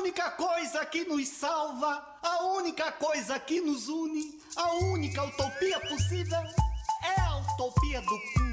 [0.00, 6.42] única coisa que nos salva, a única coisa que nos une, a única utopia possível
[7.04, 8.49] é a utopia do cu.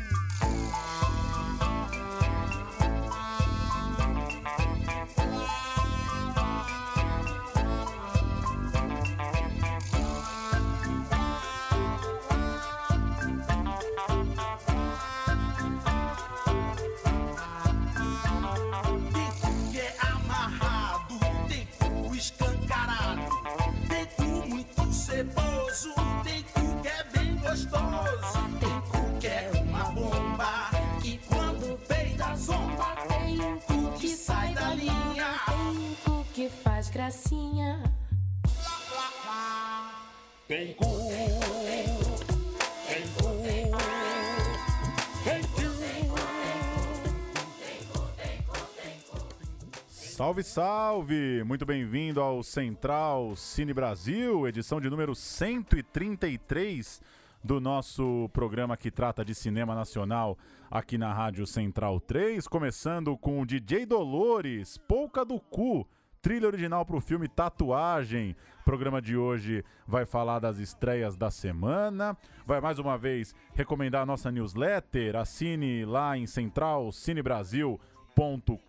[37.08, 37.82] Gracinha.
[40.46, 41.54] Tem cu, tem cu,
[42.86, 43.38] tem cu.
[49.88, 51.44] Salve, salve!
[51.46, 57.00] Muito bem-vindo ao Central Cine Brasil, edição de número 133
[57.44, 60.38] do nosso programa que trata de cinema nacional
[60.70, 65.88] aqui na Rádio Central 3, começando com o DJ Dolores, Pouca do Cu,
[66.28, 68.36] trilha original para o filme Tatuagem.
[68.60, 74.02] O programa de hoje vai falar das estreias da semana, vai mais uma vez recomendar
[74.02, 77.80] a nossa newsletter, assine lá em Central Cine Brasil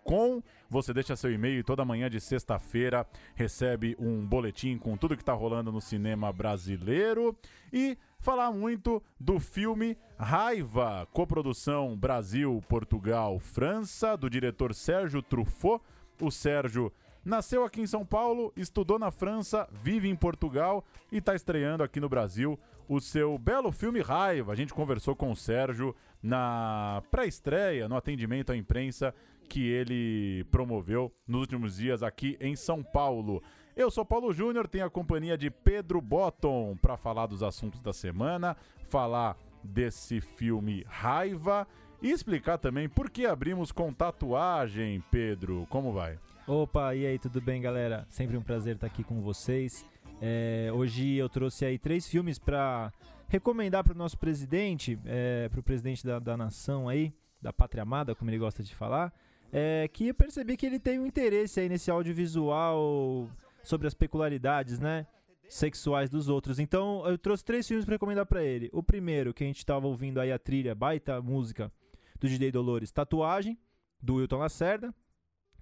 [0.04, 0.40] com.
[0.70, 5.22] Você deixa seu e-mail e toda manhã de sexta-feira recebe um boletim com tudo que
[5.22, 7.36] está rolando no cinema brasileiro
[7.72, 15.82] e falar muito do filme Raiva, coprodução Brasil, Portugal, França, do diretor Sérgio Truffaut.
[16.20, 16.92] O Sérgio
[17.24, 22.00] nasceu aqui em São Paulo, estudou na França, vive em Portugal e está estreando aqui
[22.00, 24.52] no Brasil o seu belo filme Raiva.
[24.52, 29.14] A gente conversou com o Sérgio na pré-estreia, no atendimento à imprensa
[29.48, 33.42] que ele promoveu nos últimos dias aqui em São Paulo.
[33.76, 37.92] Eu sou Paulo Júnior, tenho a companhia de Pedro Botton para falar dos assuntos da
[37.92, 41.66] semana, falar desse filme Raiva
[42.02, 45.66] e explicar também por que abrimos com tatuagem, Pedro.
[45.68, 46.18] Como vai?
[46.48, 48.06] Opa, e aí, tudo bem, galera?
[48.08, 49.84] Sempre um prazer estar aqui com vocês.
[50.18, 52.90] É, hoje eu trouxe aí três filmes para
[53.28, 57.82] recomendar para o nosso presidente, é, para o presidente da, da nação aí, da pátria
[57.82, 59.12] amada, como ele gosta de falar,
[59.52, 63.28] é, que eu percebi que ele tem um interesse aí nesse audiovisual
[63.62, 65.06] sobre as peculiaridades, né?
[65.50, 66.58] Sexuais dos outros.
[66.58, 68.70] Então eu trouxe três filmes para recomendar para ele.
[68.72, 71.70] O primeiro, que a gente estava ouvindo aí a trilha, baita música
[72.18, 73.58] do DJ Dolores, Tatuagem,
[74.00, 74.94] do Wilton Lacerda.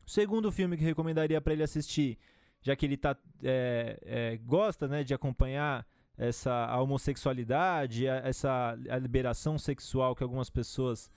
[0.06, 2.17] O segundo filme que recomendaria para ele assistir,
[2.62, 5.87] já que ele tá, é, é, gosta né, de acompanhar
[6.17, 11.11] essa a homossexualidade, a- essa a liberação sexual que algumas pessoas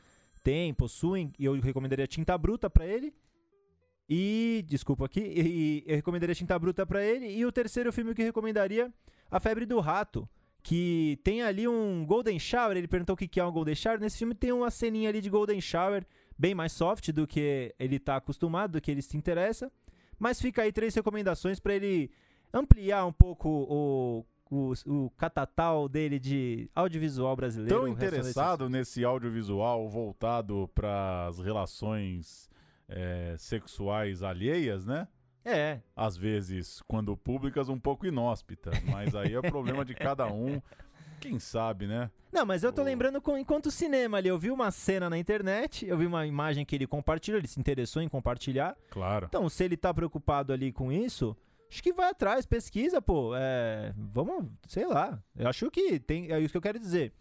[0.44, 3.14] têm, possuem, e eu recomendaria Tinta Bruta para ele.
[4.10, 7.28] E, desculpa aqui, e, eu recomendaria Tinta Bruta para ele.
[7.28, 8.92] E o terceiro filme que recomendaria,
[9.30, 10.28] A Febre do Rato,
[10.64, 12.76] que tem ali um Golden Shower.
[12.76, 14.00] Ele perguntou o que é um Golden Shower.
[14.00, 16.04] Nesse filme tem uma ceninha ali de Golden Shower,
[16.40, 19.70] bem mais soft do que ele tá acostumado, do que ele se interessa.
[20.18, 22.10] Mas fica aí três recomendações para ele
[22.54, 27.76] ampliar um pouco o, o, o catatal dele de audiovisual brasileiro.
[27.76, 32.50] Tão interessado nesse audiovisual voltado para as relações
[32.88, 35.08] é, sexuais alheias, né?
[35.44, 40.62] É, Às vezes, quando públicas, um pouco inóspitas, mas aí é problema de cada um.
[41.19, 42.09] Quem sabe, né?
[42.31, 45.85] Não, mas eu tô lembrando com, enquanto cinema ali, eu vi uma cena na internet,
[45.88, 48.78] eu vi uma imagem que ele compartilhou, ele se interessou em compartilhar.
[48.90, 49.28] Claro.
[49.28, 51.35] Então, se ele tá preocupado ali com isso,
[51.69, 53.34] acho que vai atrás, pesquisa, pô.
[53.35, 55.22] É, vamos, sei lá.
[55.35, 57.13] Eu acho que tem, é isso que eu quero dizer.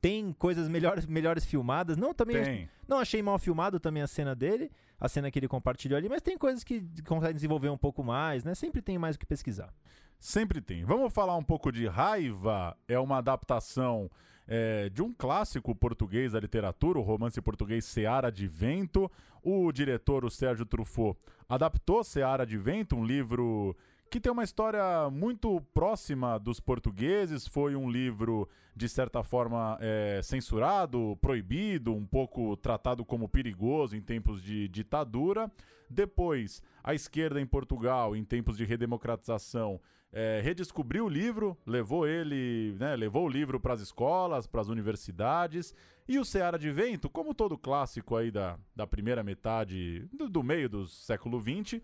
[0.00, 1.96] Tem coisas melhores, melhores filmadas.
[1.96, 2.68] Não, também Tem.
[2.86, 4.70] não achei mal filmado também a cena dele,
[5.00, 8.44] a cena que ele compartilhou ali, mas tem coisas que consegue desenvolver um pouco mais,
[8.44, 8.54] né?
[8.54, 9.72] Sempre tem mais o que pesquisar.
[10.18, 10.84] Sempre tem.
[10.84, 12.76] Vamos falar um pouco de Raiva.
[12.88, 14.10] É uma adaptação
[14.46, 19.10] é, de um clássico português da literatura, o romance português Seara de Vento.
[19.42, 21.18] O diretor, o Sérgio Truffaut,
[21.48, 23.76] adaptou Seara de Vento, um livro
[24.10, 27.46] que tem uma história muito próxima dos portugueses.
[27.46, 34.00] Foi um livro, de certa forma, é, censurado, proibido, um pouco tratado como perigoso em
[34.00, 35.50] tempos de ditadura.
[35.88, 39.80] Depois, a esquerda em Portugal, em tempos de redemocratização,
[40.12, 44.68] é, redescobriu o livro, levou ele, né, levou o livro para as escolas, para as
[44.68, 45.74] universidades,
[46.08, 50.42] e o Seara de Vento, como todo clássico aí da, da primeira metade, do, do
[50.42, 51.80] meio do século XX,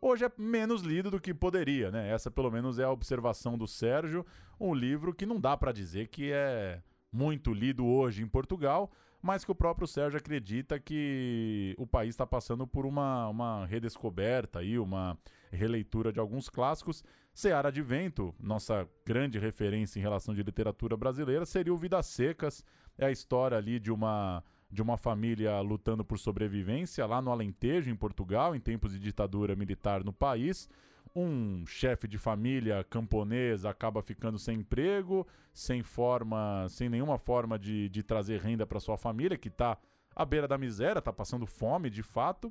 [0.00, 2.10] hoje é menos lido do que poderia, né?
[2.10, 4.24] Essa pelo menos é a observação do Sérgio,
[4.58, 6.82] um livro que não dá para dizer que é
[7.12, 8.90] muito lido hoje em Portugal,
[9.20, 14.60] mas que o próprio Sérgio acredita que o país está passando por uma, uma redescoberta
[14.60, 15.18] aí, uma
[15.50, 17.02] releitura de alguns clássicos.
[17.36, 22.64] Seara de Vento, nossa grande referência em relação de literatura brasileira, seria o Vidas Secas,
[22.96, 27.90] é a história ali de uma de uma família lutando por sobrevivência lá no Alentejo,
[27.90, 30.66] em Portugal, em tempos de ditadura militar no país.
[31.14, 37.90] Um chefe de família camponês acaba ficando sem emprego, sem forma, sem nenhuma forma de,
[37.90, 39.76] de trazer renda para sua família, que está
[40.14, 42.50] à beira da miséria, está passando fome de fato.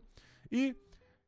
[0.51, 0.75] E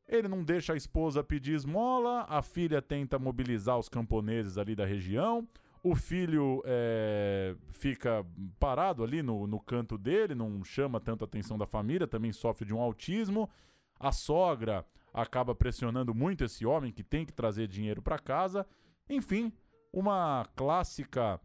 [0.08, 4.86] ele não deixa a esposa pedir esmola, a filha tenta mobilizar os camponeses ali da
[4.86, 5.48] região.
[5.84, 8.26] O filho é, fica
[8.60, 12.66] parado ali no, no canto dele, não chama tanto a atenção da família, também sofre
[12.66, 13.50] de um autismo.
[14.00, 18.66] A sogra acaba pressionando muito esse homem que tem que trazer dinheiro para casa.
[19.10, 19.52] Enfim,
[19.92, 21.40] uma clássica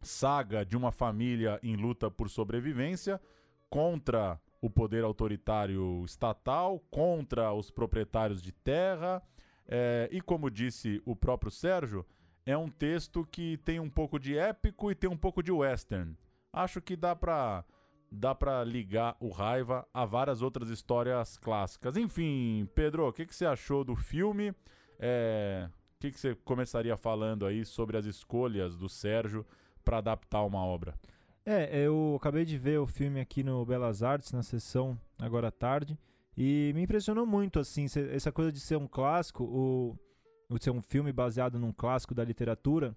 [0.00, 3.20] saga de uma família em luta por sobrevivência
[3.68, 9.22] contra o poder autoritário estatal, contra os proprietários de terra.
[9.68, 12.04] É, e como disse o próprio Sérgio,
[12.44, 16.16] é um texto que tem um pouco de épico e tem um pouco de western.
[16.52, 17.64] Acho que dá para
[18.10, 21.96] dá para ligar o Raiva a várias outras histórias clássicas.
[21.96, 24.54] Enfim, Pedro, o que, que você achou do filme?
[24.98, 29.44] É, o que, que você começaria falando aí sobre as escolhas do Sérgio
[29.84, 30.94] para adaptar uma obra?
[31.48, 35.52] É, eu acabei de ver o filme aqui no Belas Artes, na sessão agora à
[35.52, 35.96] tarde,
[36.36, 39.96] e me impressionou muito, assim, essa coisa de ser um clássico, o,
[40.58, 42.96] ser um filme baseado num clássico da literatura.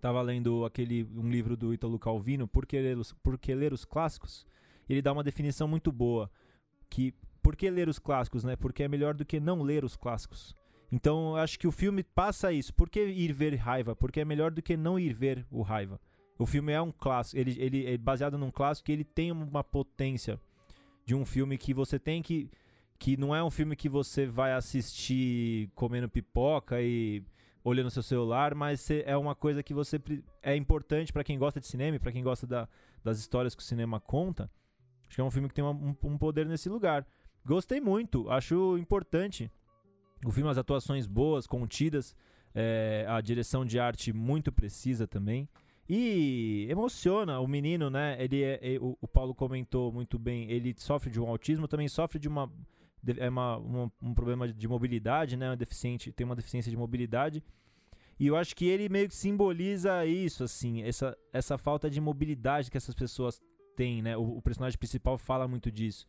[0.00, 3.74] Tava lendo aquele um livro do Italo Calvino, Por que ler os, por que ler
[3.74, 4.46] os clássicos?
[4.88, 6.30] Ele dá uma definição muito boa,
[6.88, 8.56] que por que ler os clássicos, né?
[8.56, 10.56] Porque é melhor do que não ler os clássicos.
[10.90, 12.72] Então, acho que o filme passa isso.
[12.72, 13.94] Por que ir ver raiva?
[13.94, 16.00] Porque é melhor do que não ir ver o raiva.
[16.40, 19.62] O filme é um clássico, ele, ele é baseado num clássico e ele tem uma
[19.62, 20.40] potência
[21.04, 22.50] de um filme que você tem que
[22.98, 27.22] que não é um filme que você vai assistir comendo pipoca e
[27.62, 30.00] olhando seu celular, mas é uma coisa que você
[30.42, 32.66] é importante para quem gosta de cinema, para quem gosta da,
[33.04, 34.50] das histórias que o cinema conta.
[35.06, 37.06] Acho que é um filme que tem uma, um, um, poder nesse lugar.
[37.44, 39.50] Gostei muito, acho importante.
[40.24, 42.14] O filme, as atuações boas, contidas,
[42.54, 45.48] é, a direção de arte muito precisa também.
[45.92, 48.16] E emociona o menino, né?
[48.22, 51.88] Ele é, é, o, o Paulo comentou muito bem, ele sofre de um autismo, também
[51.88, 52.48] sofre de uma
[53.16, 55.56] é uma, uma, um problema de mobilidade, né?
[55.56, 57.42] Deficiente, tem uma deficiência de mobilidade.
[58.20, 62.70] E eu acho que ele meio que simboliza isso, assim, essa, essa falta de mobilidade
[62.70, 63.42] que essas pessoas
[63.74, 64.16] têm, né?
[64.16, 66.06] O, o personagem principal fala muito disso.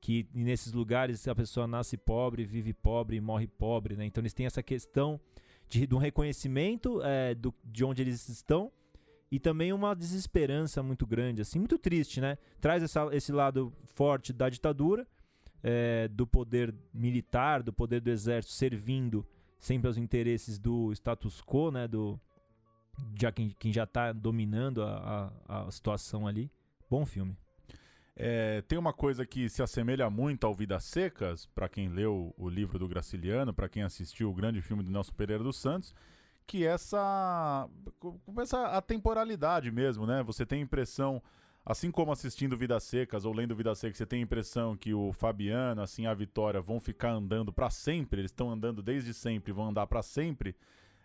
[0.00, 4.04] Que nesses lugares a pessoa nasce pobre, vive pobre morre pobre, né?
[4.04, 5.18] Então eles têm essa questão
[5.68, 8.70] de, de um reconhecimento é, do, de onde eles estão
[9.30, 12.38] e também uma desesperança muito grande, assim, muito triste, né?
[12.60, 15.06] Traz essa, esse lado forte da ditadura,
[15.62, 19.26] é, do poder militar, do poder do exército servindo
[19.58, 22.20] sempre aos interesses do status quo, né, do
[23.18, 26.50] já quem, quem já está dominando a, a, a, situação ali.
[26.88, 27.36] Bom filme.
[28.14, 32.48] É, tem uma coisa que se assemelha muito ao Vidas Secas, para quem leu o
[32.48, 35.94] livro do Graciliano, para quem assistiu o grande filme do Nelson Pereira dos Santos,
[36.46, 37.68] que essa,
[38.38, 40.22] essa a temporalidade mesmo, né?
[40.22, 41.22] Você tem a impressão
[41.66, 45.12] Assim como assistindo Vidas Secas ou lendo Vidas Secas, você tem a impressão que o
[45.12, 49.70] Fabiano, assim, a Vitória vão ficar andando para sempre, eles estão andando desde sempre, vão
[49.70, 50.54] andar para sempre.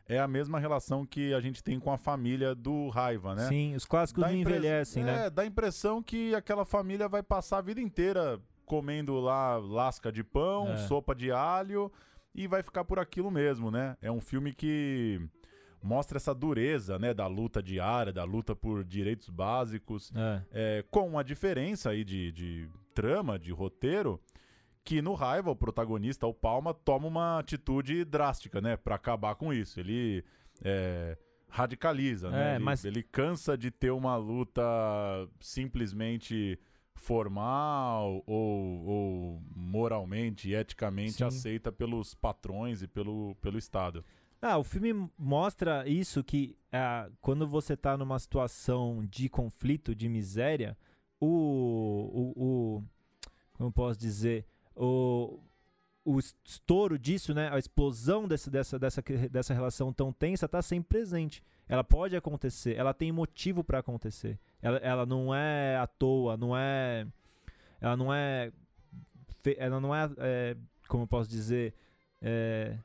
[0.08, 3.48] É a mesma relação que a gente tem com a família do Raiva, né?
[3.48, 5.26] Sim, os clássicos não envelhecem, é, né?
[5.26, 10.12] É, dá a impressão que aquela família vai passar a vida inteira comendo lá lasca
[10.12, 10.78] de pão, é.
[10.78, 11.92] sopa de alho
[12.34, 13.98] e vai ficar por aquilo mesmo, né?
[14.02, 15.22] É um filme que
[15.84, 20.42] mostra essa dureza né, da luta diária, da luta por direitos básicos, é.
[20.52, 24.22] É, com uma diferença aí de, de trama, de roteiro,
[24.84, 29.54] que no Raiva, o protagonista, o Palma, toma uma atitude drástica, né, para acabar com
[29.54, 29.80] isso.
[29.80, 30.24] Ele
[30.64, 31.18] é,
[31.50, 32.54] radicaliza, né?
[32.54, 32.86] É, ele, mas...
[32.86, 34.62] ele cansa de ter uma luta
[35.40, 36.60] simplesmente
[36.96, 41.24] formal ou, ou moralmente, eticamente Sim.
[41.26, 44.04] aceita pelos patrões e pelo, pelo Estado.
[44.42, 50.10] Ah, o filme mostra isso que ah, quando você tá numa situação de conflito, de
[50.10, 50.76] miséria,
[51.20, 52.84] o, o, o
[53.54, 54.46] como posso dizer,
[54.76, 55.40] o,
[56.04, 60.90] o estouro disso, né, a explosão desse, dessa, dessa, dessa relação tão tensa está sempre
[60.90, 61.44] presente.
[61.72, 64.38] Ela pode acontecer, ela tem motivo para acontecer.
[64.62, 67.08] Ela, ela não é à toa, não é,
[67.80, 68.52] ela não é,
[69.56, 70.58] ela não é, é
[70.90, 71.74] como eu posso dizer,
[72.22, 72.78] é,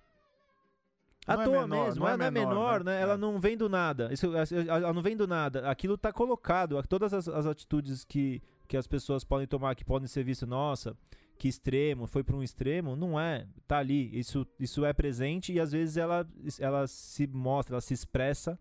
[1.26, 2.94] à não é toa é menor, mesmo, não ela é, menor, menor né?
[2.94, 3.02] né?
[3.02, 3.16] Ela é.
[3.16, 4.08] não vem do nada.
[4.12, 4.28] Isso,
[4.68, 5.68] ela não vem do nada.
[5.68, 10.08] Aquilo está colocado, todas as, as, atitudes que que as pessoas podem tomar, que podem
[10.08, 10.96] ser visto, nossa,
[11.38, 15.60] que extremo, foi para um extremo, não é, tá ali, isso, isso é presente e
[15.60, 16.26] às vezes ela,
[16.58, 18.58] ela se mostra, ela se expressa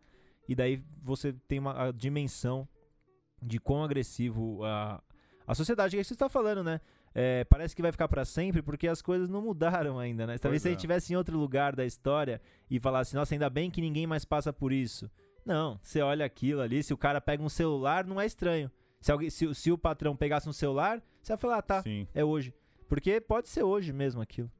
[0.47, 2.67] e daí você tem uma a dimensão
[3.41, 5.01] de quão agressivo a,
[5.45, 6.79] a sociedade, que é isso que você está falando, né?
[7.13, 10.37] É, parece que vai ficar para sempre porque as coisas não mudaram ainda, né?
[10.37, 10.71] Talvez Pois se a é.
[10.71, 14.25] gente estivesse em outro lugar da história e falasse, nossa, ainda bem que ninguém mais
[14.25, 15.09] passa por isso.
[15.45, 18.69] Não, você olha aquilo ali, se o cara pega um celular, não é estranho.
[18.99, 22.07] Se, alguém, se, se o patrão pegasse um celular, você vai falar, ah, tá, Sim.
[22.13, 22.53] é hoje.
[22.89, 24.51] Porque pode ser hoje mesmo aquilo.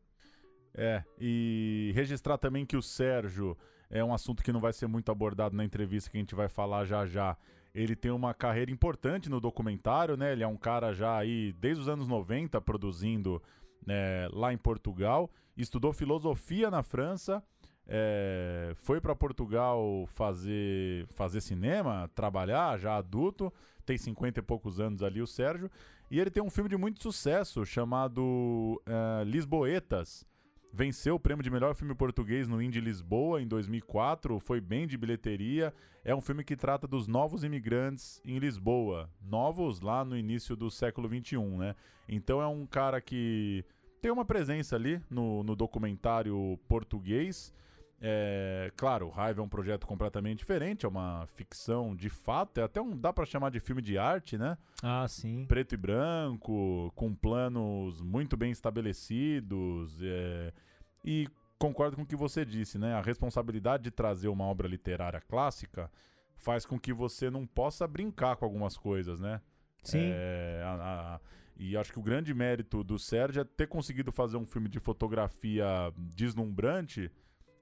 [0.73, 3.57] É, e registrar também que o Sérgio
[3.97, 6.49] é um assunto que não vai ser muito abordado na entrevista que a gente vai
[6.49, 7.37] falar já já.
[7.73, 10.33] Ele tem uma carreira importante no documentário, né?
[10.33, 13.41] Ele é um cara já aí desde os anos 90 produzindo
[13.85, 17.41] né, lá em Portugal, estudou filosofia na França,
[17.87, 23.53] é, foi para Portugal fazer, fazer cinema, trabalhar já adulto,
[23.85, 25.69] tem 50 e poucos anos ali o Sérgio,
[26.11, 30.25] e ele tem um filme de muito sucesso chamado eh, Lisboetas.
[30.77, 34.97] Venceu o prêmio de melhor filme português no Indie Lisboa em 2004, foi bem de
[34.97, 35.73] bilheteria.
[36.03, 40.69] É um filme que trata dos novos imigrantes em Lisboa, novos lá no início do
[40.69, 41.75] século XXI, né?
[42.09, 43.63] Então é um cara que
[44.01, 47.53] tem uma presença ali no, no documentário português.
[48.07, 52.63] É, claro, o Raiva é um projeto completamente diferente, é uma ficção de fato, é
[52.63, 54.59] até um dá pra chamar de filme de arte, né?
[54.83, 55.43] Ah, sim.
[55.47, 59.97] preto e branco, com planos muito bem estabelecidos.
[60.03, 60.53] é,
[61.03, 62.93] E concordo com o que você disse, né?
[62.93, 65.89] A responsabilidade de trazer uma obra literária clássica
[66.35, 69.41] faz com que você não possa brincar com algumas coisas, né?
[69.83, 70.09] Sim.
[70.11, 71.19] É, a- a-
[71.57, 74.79] e acho que o grande mérito do Sérgio é ter conseguido fazer um filme de
[74.79, 75.65] fotografia
[75.97, 77.09] deslumbrante,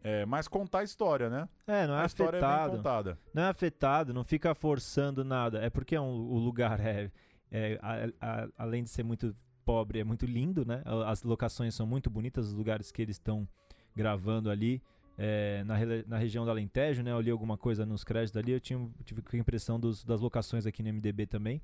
[0.04, 1.48] é, mas contar a história, né?
[1.66, 3.18] É, não é a história é bem contada.
[3.34, 5.60] não é afetado, não fica forçando nada.
[5.64, 7.10] É porque é um- o lugar é,
[7.52, 10.82] é, a- a- além de ser muito pobre, é muito lindo, né?
[11.08, 13.48] As locações são muito bonitas, os lugares que eles estão
[13.96, 14.82] gravando ali.
[15.16, 15.76] é, na,
[16.08, 17.12] na região do Alentejo, né?
[17.12, 20.66] Eu li alguma coisa nos créditos ali, eu tinha, tive a impressão dos- das locações
[20.66, 21.62] aqui no MDB também.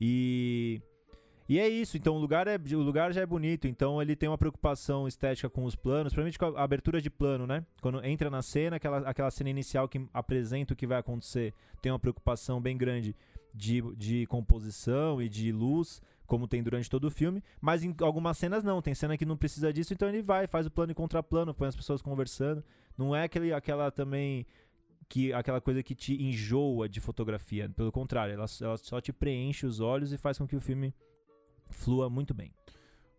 [0.00, 0.80] E
[1.48, 4.28] e é isso, então o lugar, é, o lugar já é bonito, então ele tem
[4.28, 7.64] uma preocupação estética com os planos, principalmente com a abertura de plano, né?
[7.80, 11.92] Quando entra na cena, aquela, aquela cena inicial que apresenta o que vai acontecer, tem
[11.92, 13.14] uma preocupação bem grande
[13.54, 18.36] de, de composição e de luz, como tem durante todo o filme, mas em algumas
[18.36, 20.94] cenas não, tem cena que não precisa disso, então ele vai, faz o plano e
[20.96, 22.64] contraplano, põe as pessoas conversando,
[22.98, 24.44] não é aquele, aquela também
[25.08, 29.64] que aquela coisa que te enjoa de fotografia, pelo contrário, ela, ela só te preenche
[29.64, 30.92] os olhos e faz com que o filme
[31.70, 32.52] flua muito bem.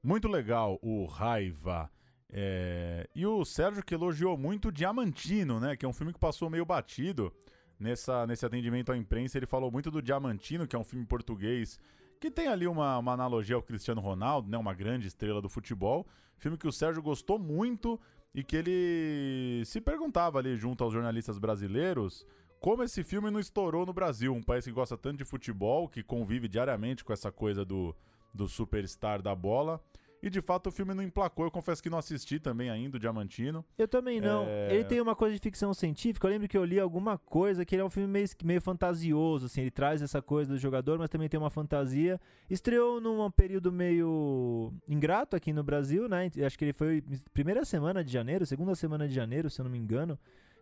[0.03, 1.89] Muito legal o Raiva.
[2.29, 5.75] É, E o Sérgio que elogiou muito o Diamantino, né?
[5.75, 7.33] Que é um filme que passou meio batido
[7.79, 9.37] nessa, nesse atendimento à imprensa.
[9.37, 11.79] Ele falou muito do Diamantino, que é um filme português
[12.19, 14.57] que tem ali uma, uma analogia ao Cristiano Ronaldo, né?
[14.57, 16.05] Uma grande estrela do futebol.
[16.37, 17.99] Filme que o Sérgio gostou muito
[18.33, 22.25] e que ele se perguntava ali junto aos jornalistas brasileiros
[22.59, 26.01] como esse filme não estourou no Brasil, um país que gosta tanto de futebol, que
[26.01, 27.95] convive diariamente com essa coisa do,
[28.37, 29.83] do superstar da bola.
[30.21, 31.45] E de fato o filme não emplacou.
[31.45, 33.63] Eu confesso que não assisti também ainda o Diamantino.
[33.77, 34.45] Eu também não.
[34.47, 34.73] É.
[34.73, 36.25] Ele tem uma coisa de ficção científica.
[36.25, 39.45] Eu lembro que eu li alguma coisa que ele é um filme meio, meio fantasioso,
[39.45, 39.61] assim.
[39.61, 42.19] Ele traz essa coisa do jogador, mas também tem uma fantasia.
[42.49, 46.31] Estreou num período meio ingrato aqui no Brasil, né?
[46.43, 49.71] Acho que ele foi primeira semana de janeiro, segunda semana de janeiro, se eu não
[49.71, 50.17] me engano.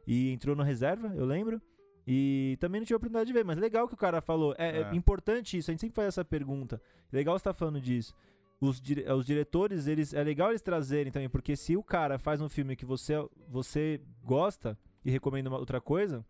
[0.06, 1.62] E entrou na reserva, eu lembro.
[2.08, 4.54] E também não tive a oportunidade de ver, mas legal que o cara falou.
[4.58, 4.96] É, é É.
[4.96, 6.82] importante isso, a gente sempre faz essa pergunta.
[7.12, 8.14] Legal você tá falando disso
[8.62, 12.40] os, dire- os diretores, eles é legal eles trazerem também, porque se o cara faz
[12.42, 13.14] um filme que você,
[13.50, 16.26] você gosta e recomenda uma outra coisa,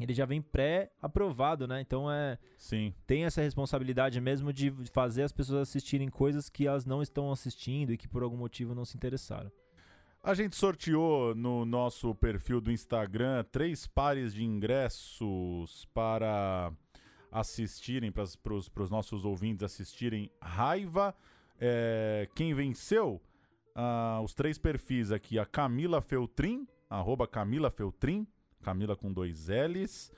[0.00, 1.80] ele já vem pré-aprovado, né?
[1.80, 2.92] Então é Sim.
[3.06, 7.92] tem essa responsabilidade mesmo de fazer as pessoas assistirem coisas que elas não estão assistindo
[7.92, 9.50] e que por algum motivo não se interessaram.
[10.24, 16.72] A gente sorteou no nosso perfil do Instagram três pares de ingressos para
[17.28, 18.22] assistirem, para
[18.54, 21.12] os nossos ouvintes assistirem Raiva.
[21.58, 23.20] É, quem venceu?
[23.74, 28.24] Ah, os três perfis aqui, a Camila Feltrin, arroba Camila Feltrin,
[28.62, 30.12] Camila com dois L's,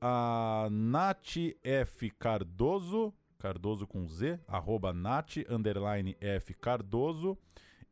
[0.00, 2.10] a Nath F.
[2.10, 6.54] Cardoso, Cardoso com Z, arroba Nath, underline F.
[6.54, 7.38] Cardoso,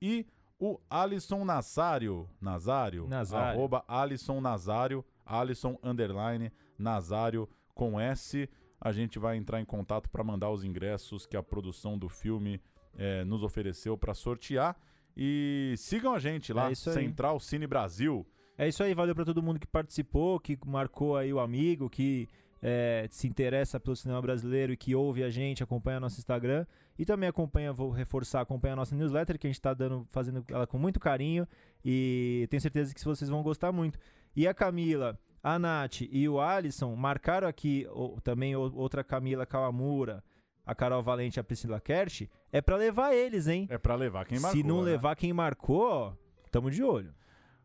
[0.01, 0.27] e
[0.65, 3.59] o Alisson Nazário, Nazário, Nazário.
[3.59, 8.49] arroba Alisson Nazário, Alisson, underline Nazário com S.
[8.81, 12.61] A gente vai entrar em contato para mandar os ingressos que a produção do filme
[12.97, 14.77] eh, nos ofereceu para sortear.
[15.17, 16.75] E sigam a gente lá, É.
[16.77, 18.25] Central Cine Brasil.
[18.57, 22.29] É isso aí, valeu pra todo mundo que participou, que marcou aí o amigo, que
[22.63, 26.65] é, se interessa pelo cinema brasileiro e que ouve a gente, acompanha nosso Instagram
[26.97, 30.45] e também acompanha, vou reforçar, acompanha a nossa newsletter que a gente está dando, fazendo
[30.49, 31.47] ela com muito carinho
[31.85, 33.99] e tenho certeza que vocês vão gostar muito.
[34.37, 40.23] E a Camila, a Nath e o Alisson marcaram aqui o, também outra Camila Kawamura,
[40.65, 43.67] a Carol Valente e a Priscila Kersh, é para levar eles, hein?
[43.69, 44.61] É para levar quem marcou.
[44.61, 44.93] Se não né?
[44.93, 46.17] levar quem marcou,
[46.53, 47.13] tamo de olho.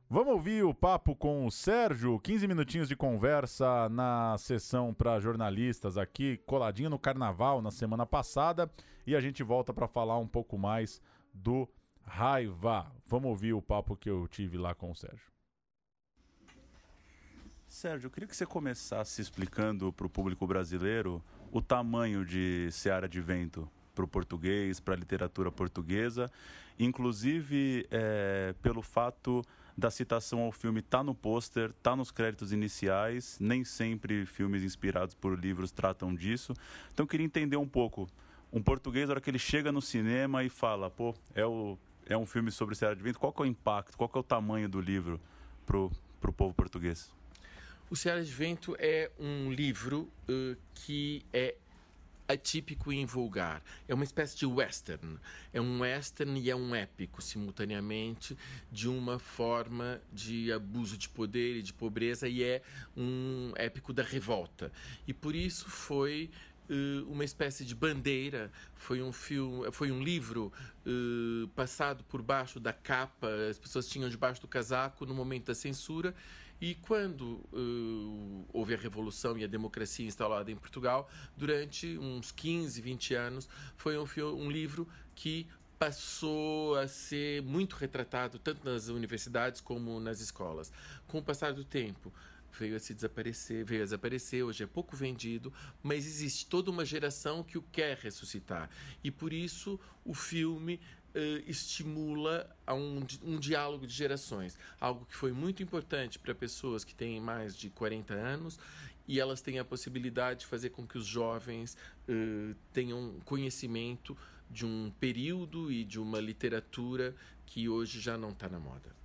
[0.09, 5.97] Vamos ouvir o papo com o Sérgio, 15 minutinhos de conversa na sessão para jornalistas
[5.97, 8.71] aqui, coladinho no carnaval na semana passada,
[9.05, 11.01] e a gente volta para falar um pouco mais
[11.33, 11.67] do
[12.05, 12.89] Raiva.
[13.05, 15.29] Vamos ouvir o papo que eu tive lá com o Sérgio.
[17.67, 21.21] Sérgio, eu queria que você começasse explicando para o público brasileiro
[21.51, 26.31] o tamanho de Seara de Vento para o português, para a literatura portuguesa,
[26.79, 29.43] inclusive é, pelo fato
[29.77, 35.13] da citação ao filme tá no pôster, tá nos créditos iniciais, nem sempre filmes inspirados
[35.13, 36.53] por livros tratam disso.
[36.91, 38.09] Então eu queria entender um pouco,
[38.51, 42.17] um português, na hora que ele chega no cinema e fala, pô, é, o, é
[42.17, 44.81] um filme sobre Seara de Vento, qual é o impacto, qual é o tamanho do
[44.81, 45.21] livro
[45.63, 47.11] pro, pro povo português?
[47.89, 51.55] O Seara de Vento é um livro uh, que é
[52.27, 53.63] atípico e invulgar.
[53.87, 55.17] É uma espécie de western.
[55.53, 58.37] É um western e é um épico simultaneamente,
[58.71, 62.61] de uma forma de abuso de poder e de pobreza, e é
[62.95, 64.71] um épico da revolta.
[65.07, 66.29] E por isso foi
[66.69, 70.51] uh, uma espécie de bandeira, foi um filme, foi um livro
[70.85, 75.55] uh, passado por baixo da capa, as pessoas tinham debaixo do casaco no momento da
[75.55, 76.13] censura
[76.59, 82.81] e quando uh, houve a Revolução e a democracia instalada em Portugal, durante uns 15,
[82.81, 85.47] 20 anos, foi um, um livro que
[85.77, 90.71] passou a ser muito retratado tanto nas universidades como nas escolas.
[91.07, 92.11] Com o passar do tempo,
[92.57, 96.83] veio a se desaparecer, veio a desaparecer, hoje é pouco vendido, mas existe toda uma
[96.83, 98.69] geração que o quer ressuscitar.
[99.03, 100.79] E por isso o filme
[101.45, 106.93] estimula a um, um diálogo de gerações, algo que foi muito importante para pessoas que
[106.93, 108.59] têm mais de 40 anos
[109.07, 111.77] e elas têm a possibilidade de fazer com que os jovens
[112.09, 114.17] uh, tenham conhecimento
[114.49, 118.95] de um período e de uma literatura que hoje já não está na moda.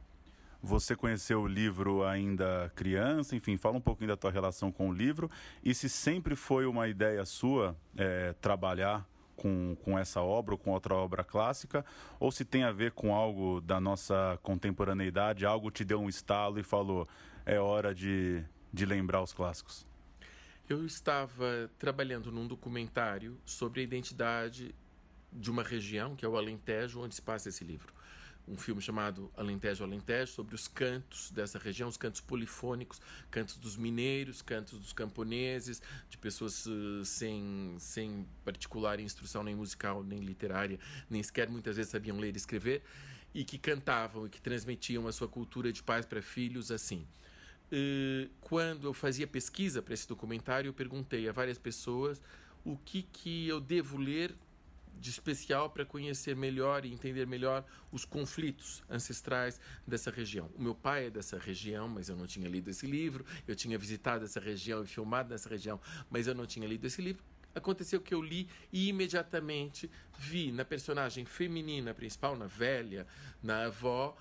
[0.63, 4.93] Você conheceu o livro ainda criança, enfim, fala um pouquinho da tua relação com o
[4.93, 5.29] livro
[5.63, 9.05] e se sempre foi uma ideia sua é, trabalhar
[9.43, 11.85] com, com essa obra ou com outra obra clássica,
[12.21, 16.61] ou se tem a ver com algo da nossa contemporaneidade, algo te deu um estalo
[16.61, 17.09] e falou,
[17.45, 19.85] é hora de, de lembrar os clássicos?
[20.69, 24.73] Eu estava trabalhando num documentário sobre a identidade
[25.33, 27.93] de uma região, que é o Alentejo, onde se passa esse livro
[28.47, 33.01] um filme chamado Alentejo Alentejo, sobre os cantos dessa região, os cantos polifônicos,
[33.31, 40.03] cantos dos mineiros, cantos dos camponeses, de pessoas uh, sem, sem particular instrução nem musical,
[40.03, 40.79] nem literária,
[41.09, 42.83] nem sequer muitas vezes sabiam ler e escrever,
[43.35, 47.07] e que cantavam e que transmitiam a sua cultura de pais para filhos assim.
[47.73, 52.21] Uh, quando eu fazia pesquisa para esse documentário, eu perguntei a várias pessoas
[52.65, 54.35] o que, que eu devo ler
[55.03, 60.49] de especial para conhecer melhor e entender melhor os conflitos ancestrais dessa região.
[60.55, 63.27] O meu pai é dessa região, mas eu não tinha lido esse livro.
[63.47, 67.03] Eu tinha visitado essa região e filmado nessa região, mas eu não tinha lido esse
[67.03, 67.21] livro.
[67.53, 73.05] Aconteceu que eu li e imediatamente vi na personagem feminina principal, na velha,
[73.43, 74.17] na avó,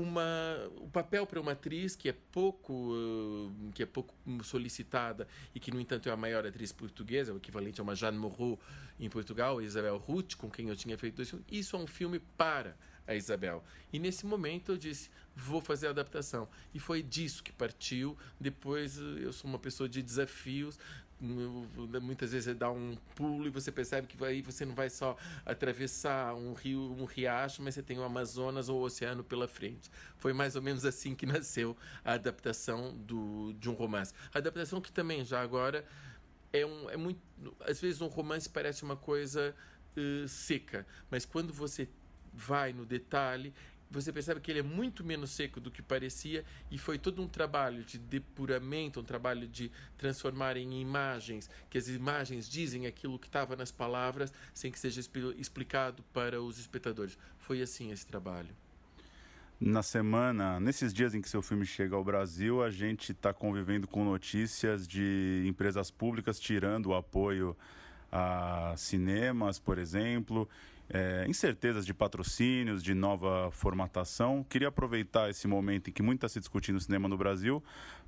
[0.00, 5.60] uma, o papel para uma atriz que é pouco uh, que é pouco solicitada e
[5.60, 8.58] que no entanto é a maior atriz portuguesa, o equivalente a uma Jeanne Moreau
[9.00, 11.46] em Portugal, Isabel Ruth, com quem eu tinha feito dois filmes.
[11.50, 13.64] Isso é um filme para a Isabel.
[13.92, 16.48] E nesse momento eu disse, vou fazer a adaptação.
[16.74, 18.16] E foi disso que partiu.
[18.40, 20.78] Depois eu sou uma pessoa de desafios,
[21.18, 26.34] muitas vezes dá um pulo e você percebe que aí você não vai só atravessar
[26.34, 29.90] um rio, um riacho, mas você tem o Amazonas ou o oceano pela frente.
[30.18, 34.12] Foi mais ou menos assim que nasceu a adaptação do, de um romance.
[34.32, 35.84] A adaptação que também já agora
[36.52, 37.20] é um é muito
[37.60, 39.54] às vezes um romance parece uma coisa
[39.96, 41.88] uh, seca, mas quando você
[42.32, 43.54] vai no detalhe
[43.90, 47.28] você percebe que ele é muito menos seco do que parecia e foi todo um
[47.28, 53.26] trabalho de depuramento, um trabalho de transformar em imagens, que as imagens dizem aquilo que
[53.26, 55.00] estava nas palavras sem que seja
[55.36, 57.16] explicado para os espectadores.
[57.38, 58.54] Foi assim esse trabalho.
[59.58, 63.88] Na semana, nesses dias em que seu filme chega ao Brasil, a gente está convivendo
[63.88, 67.56] com notícias de empresas públicas tirando o apoio
[68.16, 70.48] a cinemas, por exemplo,
[70.88, 74.44] é, incertezas de patrocínios, de nova formatação.
[74.48, 77.62] Queria aproveitar esse momento em que muito está se discutindo cinema no Brasil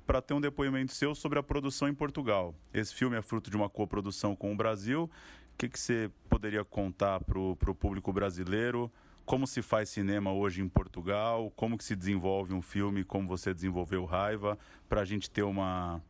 [0.07, 2.55] para ter um depoimento seu sobre a produção em Portugal.
[2.73, 5.03] Esse filme é fruto de uma coprodução com o Brasil.
[5.03, 8.91] O que, que você poderia contar para o público brasileiro?
[9.25, 11.51] Como se faz cinema hoje em Portugal?
[11.55, 13.03] Como que se desenvolve um filme?
[13.03, 14.57] Como você desenvolveu Raiva?
[14.87, 16.01] Para a gente ter uma,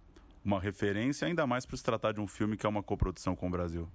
[0.49, 3.47] uma referência, ainda mais para se tratar de um filme que é uma coprodução com
[3.47, 3.87] o Brasil.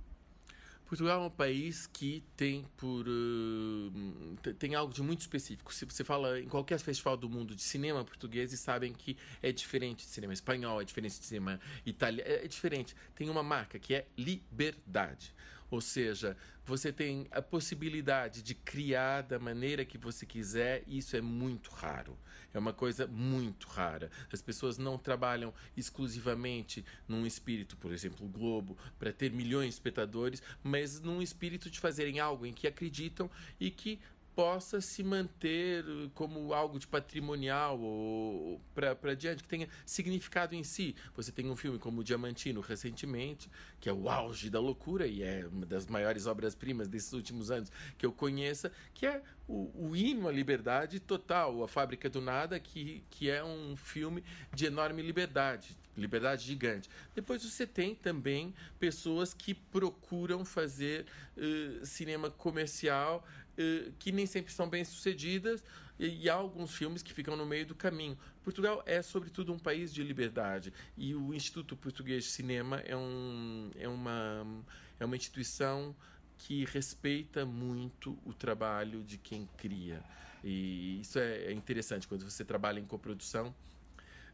[0.87, 5.75] Portugal é um país que tem por uh, tem algo de muito específico.
[5.75, 9.51] Se você fala em qualquer festival do mundo de cinema português, e sabem que é
[9.51, 12.95] diferente de cinema espanhol, é diferente de cinema italiano, é, é diferente.
[13.15, 15.35] Tem uma marca que é liberdade.
[15.71, 21.17] Ou seja, você tem a possibilidade de criar da maneira que você quiser, e isso
[21.17, 22.17] é muito raro.
[22.53, 24.11] É uma coisa muito rara.
[24.33, 29.75] As pessoas não trabalham exclusivamente num espírito, por exemplo, o Globo, para ter milhões de
[29.75, 33.99] espectadores, mas num espírito de fazerem algo em que acreditam e que
[34.35, 40.95] possa se manter como algo de patrimonial ou para diante, que tenha significado em si.
[41.15, 45.23] Você tem um filme como o Diamantino recentemente, que é o auge da loucura e
[45.23, 49.97] é uma das maiores obras-primas desses últimos anos que eu conheça, que é o, o
[49.97, 55.03] hino à liberdade total, A Fábrica do Nada, que, que é um filme de enorme
[55.03, 56.89] liberdade, liberdade gigante.
[57.15, 63.25] Depois você tem também pessoas que procuram fazer uh, cinema comercial
[63.99, 65.63] que nem sempre são bem sucedidas
[65.99, 68.19] e, há alguns filmes que ficam no meio do caminho.
[68.43, 73.71] Portugal é, sobretudo, um país de liberdade e o Instituto Português de Cinema é, um,
[73.77, 74.65] é, uma,
[74.99, 75.95] é uma instituição
[76.37, 80.03] que respeita muito o trabalho de quem cria.
[80.43, 83.55] E isso é, é interessante quando você trabalha em coprodução.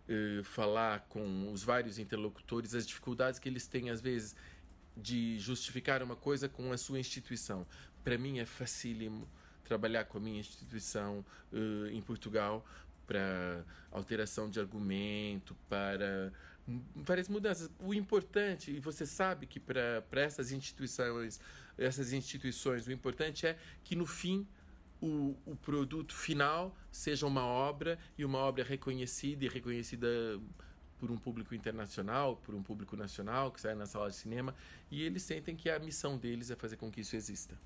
[0.09, 4.35] Uh, falar com os vários interlocutores, as dificuldades que eles têm, às vezes,
[4.96, 7.64] de justificar uma coisa com a sua instituição.
[8.02, 9.28] Para mim é facílimo
[9.64, 12.64] trabalhar com a minha instituição uh, em Portugal
[13.06, 16.32] para alteração de argumento, para
[16.94, 17.70] várias mudanças.
[17.80, 21.40] O importante, e você sabe que para essas instituições,
[21.76, 24.46] essas instituições, o importante é que no fim
[25.00, 30.08] o, o produto final seja uma obra e uma obra reconhecida e reconhecida
[30.98, 34.54] por um público internacional, por um público nacional que sai na sala de cinema
[34.90, 37.56] e eles sentem que a missão deles é fazer com que isso exista.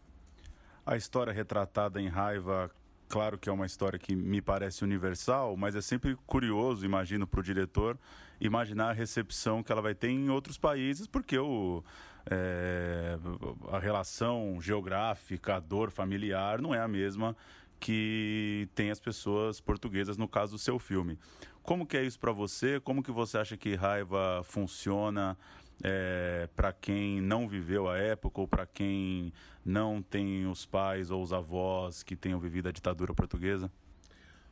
[0.86, 2.70] A história retratada em Raiva,
[3.08, 7.40] claro que é uma história que me parece universal, mas é sempre curioso, imagino, para
[7.40, 7.98] o diretor
[8.38, 11.82] imaginar a recepção que ela vai ter em outros países, porque o,
[12.30, 13.16] é,
[13.72, 17.34] a relação geográfica, a dor familiar não é a mesma
[17.80, 21.18] que tem as pessoas portuguesas no caso do seu filme.
[21.62, 22.78] Como que é isso para você?
[22.78, 25.36] Como que você acha que raiva funciona
[25.82, 29.32] é, para quem não viveu a época ou para quem
[29.64, 33.70] não tem os pais ou os avós que tenham vivido a ditadura portuguesa?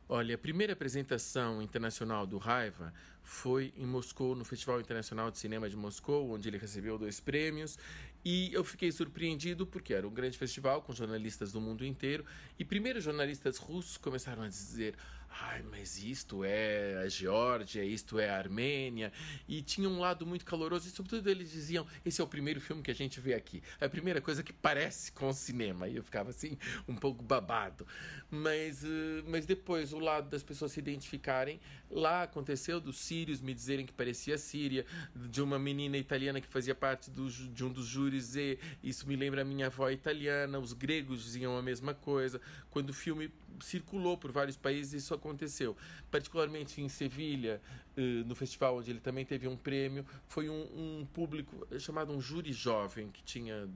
[0.09, 5.69] Olha, a primeira apresentação internacional do Raiva foi em Moscou, no Festival Internacional de Cinema
[5.69, 7.79] de Moscou, onde ele recebeu dois prêmios.
[8.23, 12.25] E eu fiquei surpreendido porque era um grande festival com jornalistas do mundo inteiro.
[12.59, 14.95] E primeiro jornalistas russos começaram a dizer:
[15.41, 19.11] ai, mas isto é a Geórgia, isto é a Armênia,
[19.47, 22.81] e tinha um lado muito caloroso, e sobretudo eles diziam, esse é o primeiro filme
[22.81, 26.03] que a gente vê aqui, a primeira coisa que parece com o cinema, e eu
[26.03, 27.87] ficava assim, um pouco babado,
[28.29, 33.53] mas, uh, mas depois o lado das pessoas se identificarem, lá aconteceu dos sírios me
[33.53, 37.85] dizerem que parecia Síria, de uma menina italiana que fazia parte do, de um dos
[37.85, 38.57] júris, e.
[38.83, 42.93] Isso me lembra a minha avó italiana, os gregos diziam a mesma coisa, quando o
[42.93, 45.75] filme circulou por vários países, isso aconteceu.
[46.09, 47.61] Particularmente em Sevilha,
[47.95, 52.19] eh, no festival onde ele também teve um prêmio, foi um, um público chamado um
[52.19, 53.67] júri jovem, que tinha,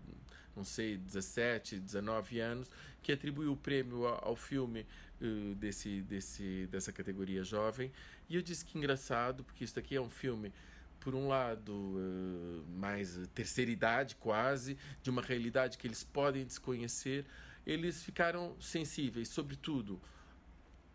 [0.56, 4.86] não sei, 17, 19 anos, que atribuiu o prêmio ao, filme
[5.22, 7.92] uh, desse, desse, dessa categoria jovem.
[8.30, 10.52] E eu disse que engraçado, porque isso aqui é um filme
[11.00, 17.26] por um lado, uh, mais terceira idade quase, de uma realidade que eles podem desconhecer,
[17.68, 20.00] eles ficaram sensíveis, sobretudo,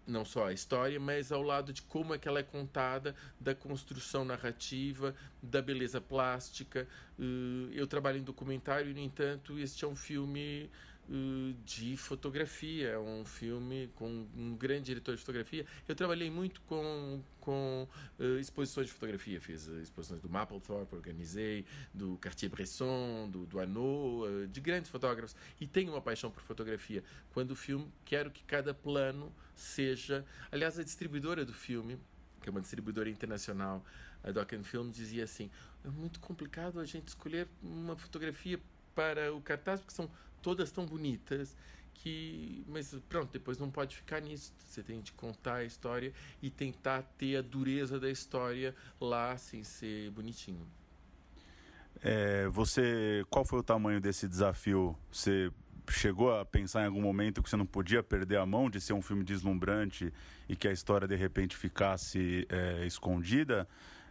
[0.06, 3.54] não só à história, mas ao lado de como é que ela é contada, da
[3.54, 6.88] construção narrativa, da beleza plástica.
[7.18, 10.70] Uh, eu trabalho em documentário, no entanto, este é um filme
[11.64, 15.66] de fotografia, é um filme com um grande diretor de fotografia.
[15.86, 17.86] Eu trabalhei muito com, com
[18.18, 24.46] uh, exposições de fotografia, fiz uh, exposições do Mapplethorpe, organizei, do Cartier-Bresson, do, do Arnaud,
[24.48, 27.04] de grandes fotógrafos, e tenho uma paixão por fotografia.
[27.32, 30.24] Quando o filme, quero que cada plano seja...
[30.50, 31.98] Aliás, a distribuidora do filme,
[32.40, 33.84] que é uma distribuidora internacional,
[34.24, 35.50] a Doc Film, dizia assim,
[35.84, 38.58] é muito complicado a gente escolher uma fotografia
[38.94, 40.08] para o cartaz, porque são
[40.42, 41.56] todas tão bonitas
[41.94, 46.50] que mas pronto depois não pode ficar nisso você tem de contar a história e
[46.50, 50.66] tentar ter a dureza da história lá sem ser bonitinho
[52.02, 54.96] É, você, qual foi o tamanho desse desafio?
[55.12, 55.52] Você
[55.90, 58.92] chegou a pensar em algum momento que você não podia perder a mão de ser
[58.92, 60.12] um filme deslumbrante
[60.48, 63.68] e que a história de repente ficasse é, escondida?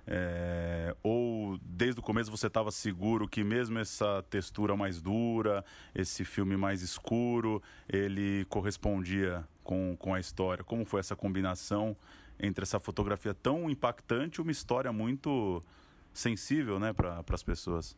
[0.08, 6.26] É, ou desde o começo você estava seguro que mesmo essa textura mais dura, esse
[6.26, 10.64] filme mais escuro, ele correspondia com, com a história?
[10.64, 11.96] Como foi essa combinação
[12.40, 15.64] entre essa fotografia tão impactante e uma história muito
[16.14, 17.96] sensível né, para as pessoas?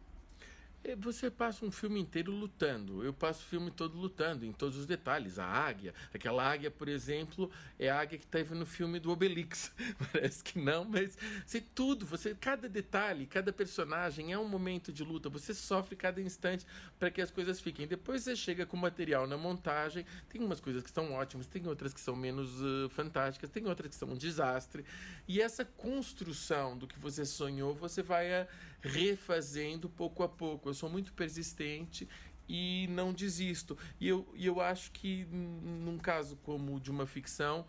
[0.86, 3.04] É, Você passa um filme inteiro lutando.
[3.04, 5.39] Eu passo o filme todo lutando, em todos os detalhes.
[5.39, 9.72] A águia, aquela águia, por exemplo, é a águia que teve no filme do Obelix.
[10.12, 15.04] Parece que não, mas você tudo, você cada detalhe, cada personagem é um momento de
[15.04, 15.30] luta.
[15.30, 16.65] Você sofre cada instante
[17.00, 17.88] para que as coisas fiquem.
[17.88, 20.06] Depois você chega com o material na montagem.
[20.28, 23.89] Tem umas coisas que são ótimas, tem outras que são menos uh, fantásticas, tem outras
[23.89, 24.84] que são um desastre.
[25.28, 28.48] E essa construção do que você sonhou, você vai uh,
[28.84, 30.69] refazendo pouco a pouco.
[30.69, 32.08] Eu sou muito persistente
[32.48, 33.78] e não desisto.
[34.00, 37.65] E eu, e eu acho que num caso como o de uma ficção,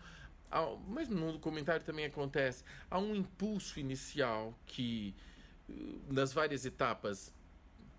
[0.87, 5.15] mas no documentário também acontece, há um impulso inicial que
[5.69, 7.33] uh, nas várias etapas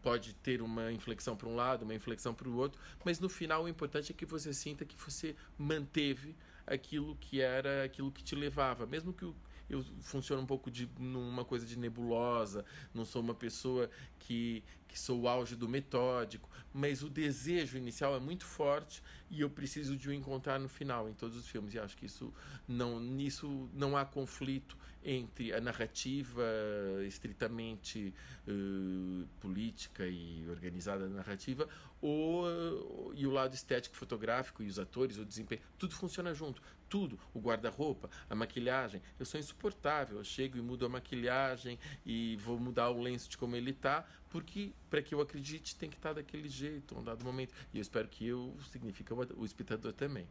[0.02, 3.64] pode ter uma inflexão para um lado, uma inflexão para o outro, mas no final
[3.64, 6.36] o importante é que você sinta que você manteve
[6.68, 9.36] aquilo que era aquilo que te levava, mesmo que o
[9.70, 15.00] eu funciono um pouco de numa coisa de nebulosa, não sou uma pessoa que, que
[15.00, 19.96] sou o auge do metódico, mas o desejo inicial é muito forte e eu preciso
[19.96, 21.74] de o encontrar no final em todos os filmes.
[21.74, 22.34] E acho que isso
[22.68, 26.44] não nisso não há conflito entre a narrativa
[27.06, 28.12] estritamente
[28.48, 31.70] uh, política e organizada narrativa
[32.02, 36.60] ou uh, e o lado estético fotográfico e os atores o desempenho tudo funciona junto
[36.90, 42.38] tudo o guarda-roupa a maquilhagem eu sou insuportável eu chego e mudo a maquilhagem e
[42.38, 45.96] vou mudar o lenço de como ele tá porque para que eu acredite tem que
[45.96, 50.28] estar daquele jeito um dado momento e eu espero que eu significa o espectador também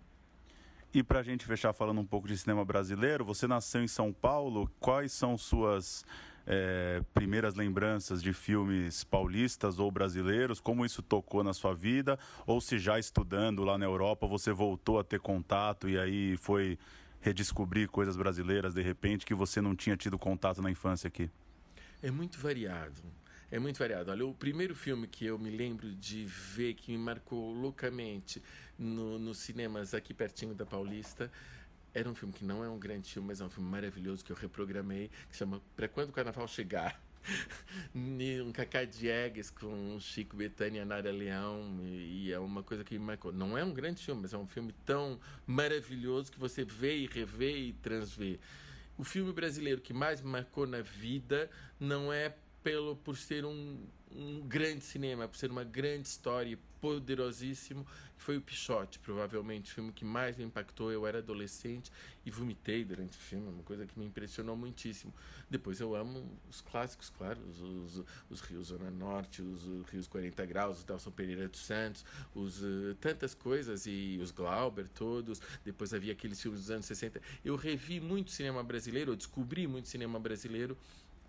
[0.92, 4.12] E para a gente fechar falando um pouco de cinema brasileiro, você nasceu em São
[4.12, 4.70] Paulo.
[4.78, 6.04] Quais são suas
[6.46, 10.60] é, primeiras lembranças de filmes paulistas ou brasileiros?
[10.60, 12.18] Como isso tocou na sua vida?
[12.46, 16.78] Ou se já estudando lá na Europa você voltou a ter contato e aí foi
[17.20, 21.30] redescobrir coisas brasileiras de repente que você não tinha tido contato na infância aqui?
[22.02, 23.02] É muito variado.
[23.50, 24.10] É muito variado.
[24.10, 28.42] Olha, o primeiro filme que eu me lembro de ver, que me marcou loucamente
[28.78, 31.30] no, nos cinemas aqui pertinho da Paulista,
[31.94, 34.32] era um filme que não é um grande filme, mas é um filme maravilhoso que
[34.32, 37.00] eu reprogramei, que chama Pra Quando o Carnaval Chegar.
[37.94, 42.98] um Cacá Diegues com Chico Betânia e Nara Leão e, e é uma coisa que
[42.98, 43.32] me marcou.
[43.32, 47.06] Não é um grande filme, mas é um filme tão maravilhoso que você vê e
[47.06, 48.38] revê e transvê.
[48.98, 51.48] O filme brasileiro que mais me marcou na vida
[51.80, 53.78] não é pelo por ser um,
[54.14, 59.92] um grande cinema, por ser uma grande história poderosíssimo, foi o Pichote, provavelmente o filme
[59.92, 60.90] que mais me impactou.
[60.90, 61.90] Eu era adolescente
[62.24, 65.12] e vomitei durante o filme, uma coisa que me impressionou muitíssimo.
[65.50, 70.06] Depois eu amo os clássicos, claro, os, os, os Rios Zona Norte, os, os Rios
[70.06, 75.40] 40 Graus, os Delson Pereira dos Santos, os, uh, tantas coisas, e os Glauber todos.
[75.64, 77.20] Depois havia aqueles filmes dos anos 60.
[77.44, 80.78] Eu revi muito cinema brasileiro, eu descobri muito cinema brasileiro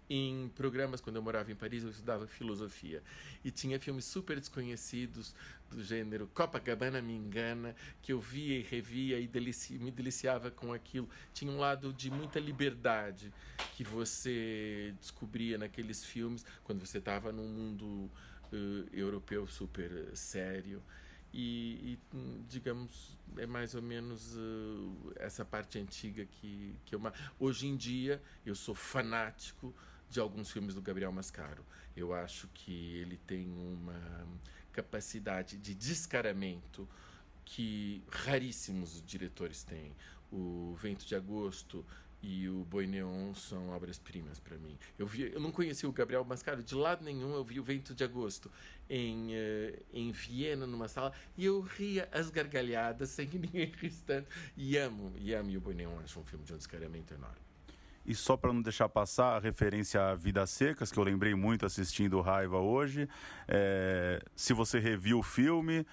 [0.10, 3.02] em programas quando eu morava em Paris eu estudava filosofia.
[3.44, 5.34] E tinha filmes super desconhecidos
[5.70, 10.72] do gênero Copacabana me engana que eu via e revia e delici me deliciava com
[10.72, 11.10] aquilo.
[11.34, 13.34] Tinha um lado de muita liberdade
[13.76, 20.82] que você descobria naqueles filmes quando você estava num mundo uh, europeu super uh, sério.
[21.34, 27.02] E, e, digamos é mais ou menos uh, essa parte antiga que, que eu
[27.38, 29.76] hoje em dia eu sou fanático
[30.10, 31.66] de alguns filmes do Gabriel Mascaro.
[31.96, 34.28] Eu acho que ele tem uma
[34.72, 36.88] capacidade de descaramento
[37.46, 39.96] que raríssimos diretores têm.
[40.32, 41.86] O Vento de Agosto
[42.22, 44.78] e o Boi Neon são obras-primas para mim.
[44.98, 47.94] Eu, vi, eu não conhecia o Gabriel Mascaro de lado nenhum, eu vi o Vento
[47.94, 48.52] de Agosto
[48.90, 54.04] em, uh, em Viena, numa sala, e eu ria as gargalhadas sem que ninguém risse.
[54.58, 57.45] E amo, e amo, e o Boi Neon acho um filme de um descaramento enorme.
[58.06, 61.66] E só para não deixar passar a referência a Vidas Secas, que eu lembrei muito
[61.66, 63.10] assistindo Raiva hoje,
[63.48, 65.86] é, se você reviu o filme,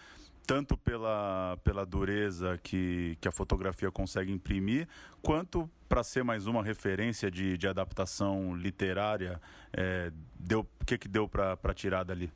[0.47, 4.89] tanto pela, pela dureza que, que a fotografia consegue imprimir,
[5.23, 9.41] quanto para ser mais uma referência de, de adaptação literária,
[9.73, 12.33] é, deu, o que, que deu para tirar dali?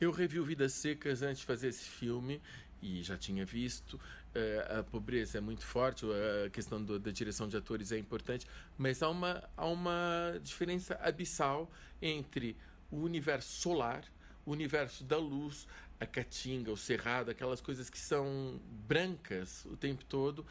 [0.00, 2.40] Eu revi o Vidas Secas antes de fazer esse filme
[2.82, 3.98] e já tinha visto.
[4.38, 6.04] Eh, a pobreza é muito forte,
[6.46, 8.46] a questão do- da direção de atores é importante,
[8.76, 11.70] mas há uma, há uma diferença abissal
[12.02, 12.54] entre
[12.90, 14.04] o universo solar,
[14.44, 15.66] o universo da luz,
[15.98, 20.44] a caatinga, o cerrado, aquelas coisas que são brancas o tempo todo,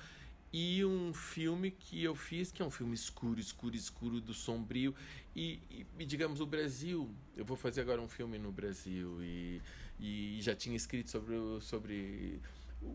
[0.51, 4.95] e um filme que eu fiz, que é um filme escuro, escuro, escuro, do sombrio.
[5.35, 9.61] E, e- e, digamos, o Brasil, eu vou fazer agora um filme no Brasil e,
[9.99, 12.39] e já tinha escrito sobre, sobre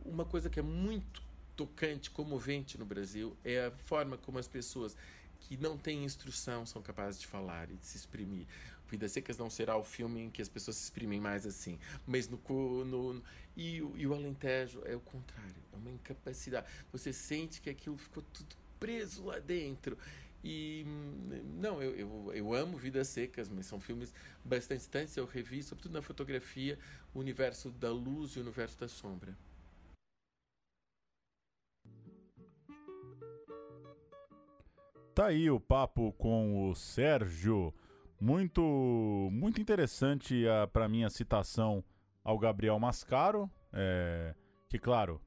[0.05, 1.23] uma coisa que é muito
[1.57, 4.97] tocante, comovente no Brasil, é a forma como as pessoas
[5.41, 8.47] que não têm instrução são capazes de falar e de se exprimir.
[8.89, 12.29] Vidas Secas não será o filme em que as pessoas se exprimem mais assim, mas
[12.29, 13.23] no, co- no
[13.57, 16.67] e, e o Alentejo é o contrário, é uma incapacidade.
[16.93, 19.97] Você sente que aquilo ficou tudo preso lá dentro.
[20.43, 20.85] E
[21.59, 24.13] não, eu, eu, eu amo Vidas Secas, mas são filmes
[24.45, 25.17] bastante distantes.
[25.17, 26.79] Eu revi, sobretudo na fotografia,
[27.15, 29.37] o universo da luz e o universo da sombra.
[35.15, 37.75] Tá aí o papo com o Sérgio.
[38.21, 41.83] Muito, muito interessante a, pra mim a citação
[42.23, 43.51] ao Gabriel Mascaro.
[43.73, 44.35] é,
[44.69, 45.21] que, claro,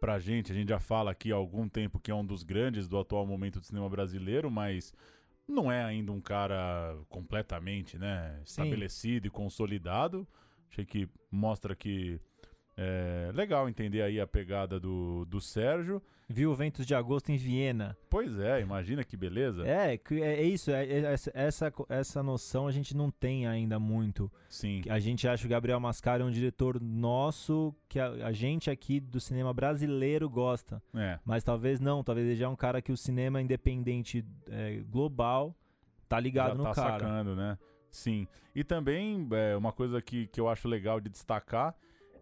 [0.00, 2.88] pra gente, a gente já fala aqui há algum tempo que é um dos grandes
[2.88, 4.92] do atual momento do cinema brasileiro, mas
[5.46, 8.42] não é ainda um cara completamente né, Sim.
[8.62, 10.26] estabelecido e consolidado.
[10.70, 12.20] Achei que mostra que
[12.82, 16.02] é legal entender aí a pegada do, do Sérgio.
[16.26, 17.94] Viu Ventos de Agosto em Viena.
[18.08, 19.66] Pois é, imagina que beleza.
[19.68, 23.78] É, é, é isso, é, é- essa, essa, essa noção a gente não tem ainda
[23.78, 24.32] muito.
[24.48, 24.80] Sim.
[24.88, 28.70] A gente acha que o Gabriel Mascaro é um diretor nosso, que a, a gente
[28.70, 30.82] aqui do cinema brasileiro gosta.
[30.94, 31.18] É.
[31.22, 35.54] Mas talvez não, talvez ele já é um cara que o cinema independente é, global
[36.08, 36.92] tá ligado já no tá cara.
[36.92, 37.58] sacando, né?
[37.90, 38.26] Sim.
[38.54, 41.74] E também é, uma coisa que, que eu acho legal de destacar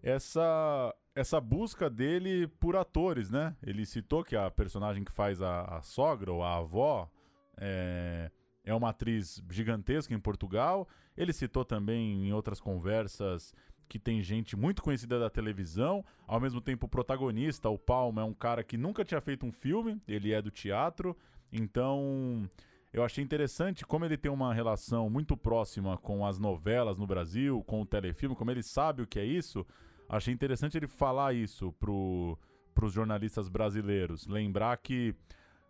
[0.02, 3.56] essa essa busca dele por atores, né?
[3.60, 7.10] Ele citou que a personagem que faz a, a sogra ou a avó
[7.56, 8.30] é,
[8.64, 10.86] é uma atriz gigantesca em Portugal.
[11.16, 13.52] Ele citou também em outras conversas
[13.88, 18.24] que tem gente muito conhecida da televisão, ao mesmo tempo o protagonista, o Palma, é
[18.24, 21.16] um cara que nunca tinha feito um filme, ele é do teatro,
[21.50, 22.48] então
[22.92, 27.64] eu achei interessante como ele tem uma relação muito próxima com as novelas no Brasil,
[27.64, 29.66] com o telefilme, como ele sabe o que é isso.
[30.08, 32.38] Achei interessante ele falar isso pro,
[32.74, 34.26] pros jornalistas brasileiros.
[34.26, 35.14] Lembrar que,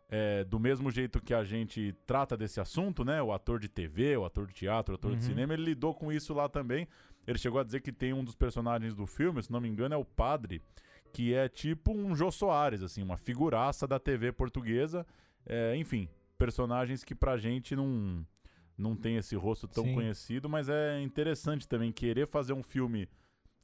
[0.09, 3.20] é, do mesmo jeito que a gente trata desse assunto, né?
[3.22, 5.22] O ator de TV, o ator de teatro, o ator de Uhum.
[5.22, 6.87] cinema, ele lidou com isso lá também.
[7.27, 9.94] Ele chegou a dizer que tem um dos personagens do filme, se não me engano,
[9.94, 10.62] é o padre,
[11.12, 15.05] que é tipo um Jô Soares, assim, uma figuraça da TV portuguesa.
[15.44, 18.24] É, enfim, personagens que pra gente não,
[18.79, 19.94] não tem esse rosto tão Sim.
[19.94, 23.09] conhecido, mas é interessante também querer fazer um filme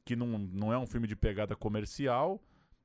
[0.05, 2.39] que não, não é um filme de pegada comercial,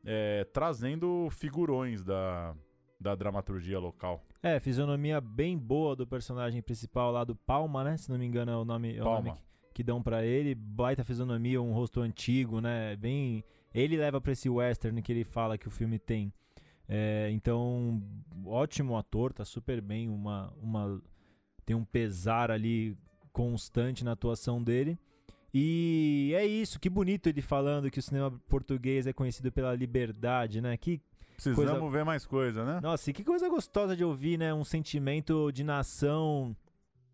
[0.04, 2.56] é, trazendo figurões da,
[2.98, 4.24] da dramaturgia local.
[4.42, 7.96] É, fisionomia bem boa do personagem principal lá do Palma, né?
[7.98, 9.38] Se não me engano é o nome, é o nome que,
[9.74, 10.54] que dão pra ele.
[10.54, 12.96] Baita fisionomia, um rosto antigo, né?
[12.96, 16.32] Bem, ele leva pra esse western que ele fala que o filme tem.
[16.88, 18.02] É, então,
[18.44, 21.00] ótimo ator, tá super bem, uma, uma
[21.64, 22.98] tem um pesar ali
[23.32, 24.98] constante na atuação dele.
[25.52, 30.60] E é isso, que bonito ele falando que o cinema português é conhecido pela liberdade,
[30.60, 30.76] né?
[30.76, 31.00] Que
[31.34, 32.80] Precisamos Coisa- ver mais coisa, né?
[32.82, 34.52] nossa, e que coisa gostosa de ouvir, né?
[34.52, 36.54] Um sentimento de nação,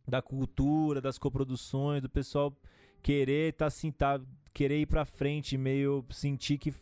[0.06, 2.52] da cultura, das coproduções, do pessoal
[3.02, 4.20] querer tá assim, tá,
[4.52, 6.74] querer ir pra frente, meio sentir que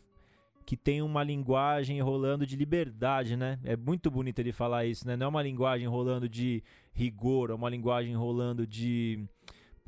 [0.66, 3.58] que tem uma linguagem rolando de liberdade, né?
[3.64, 5.14] É muito bonito ele falar isso, né?
[5.14, 6.64] Não é uma linguagem rolando de
[6.94, 9.22] rigor, é uma linguagem rolando de,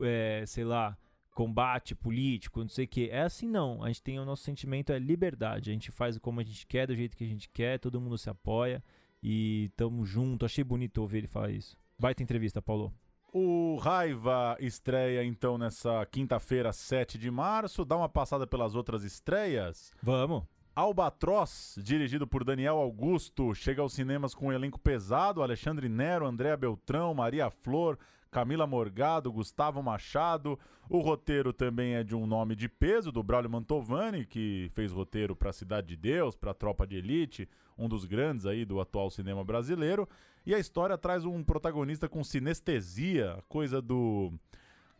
[0.02, 0.94] é, sei lá,
[1.36, 3.10] combate político, não sei o que.
[3.10, 3.84] É assim não.
[3.84, 5.68] A gente tem o nosso sentimento é liberdade.
[5.68, 8.16] A gente faz como a gente quer, do jeito que a gente quer, todo mundo
[8.16, 8.82] se apoia
[9.22, 10.46] e tamo junto.
[10.46, 11.76] Achei bonito ouvir ele falar isso.
[11.98, 12.90] Baita entrevista, Paulo.
[13.34, 17.84] O Raiva estreia então nessa quinta-feira, 7 de março.
[17.84, 19.92] Dá uma passada pelas outras estreias.
[20.02, 20.42] Vamos.
[20.74, 26.56] Albatroz, dirigido por Daniel Augusto, chega aos cinemas com um elenco pesado: Alexandre Nero, Andréa
[26.56, 27.98] Beltrão, Maria Flor,
[28.36, 30.58] Camila Morgado, Gustavo Machado.
[30.90, 35.34] O roteiro também é de um nome de peso, do Braulio Mantovani, que fez roteiro
[35.34, 39.42] para Cidade de Deus, para Tropa de Elite, um dos grandes aí do atual cinema
[39.42, 40.06] brasileiro.
[40.44, 44.30] E a história traz um protagonista com sinestesia, coisa do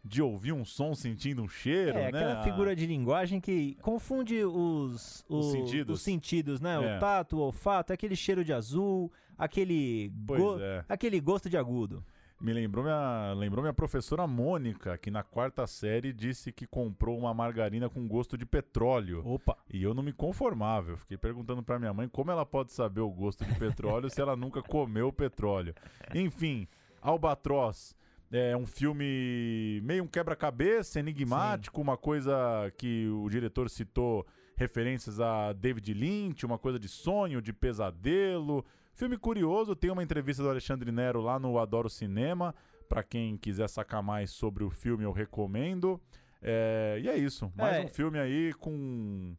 [0.03, 2.19] de ouvir um som sentindo um cheiro, É, né?
[2.19, 5.97] aquela figura de linguagem que confunde os, Os o- sentidos.
[5.99, 6.75] os sentidos, né?
[6.77, 6.97] É.
[6.97, 10.85] O tato, o olfato, aquele cheiro de azul, aquele, go- é.
[10.89, 12.03] aquele gosto de agudo.
[12.39, 17.33] Me lembrou minha, lembrou minha professora Mônica, que na quarta série disse que comprou uma
[17.33, 19.23] margarina com gosto de petróleo.
[19.25, 19.57] Opa.
[19.73, 20.91] E eu não me conformava.
[20.91, 24.21] Eu fiquei perguntando pra minha mãe como ela pode saber o gosto de petróleo se
[24.21, 25.75] ela nunca comeu petróleo.
[26.15, 26.69] Enfim,
[27.01, 27.97] Albatroz
[28.31, 32.35] é um filme meio um quebra-cabeça, enigmático, uma coisa
[32.77, 34.27] que o diretor citou
[34.57, 38.65] referências a David Lynch, uma coisa de sonho, de pesadelo.
[38.97, 42.55] Filme curioso, tem uma entrevista do Alexandre Nero lá no Adoro Cinema.
[42.89, 46.01] Pra quem quiser sacar mais sobre o filme, eu recomendo.
[46.41, 47.53] É, e é isso.
[47.55, 47.85] Mais É.
[47.85, 49.35] um filme aí com.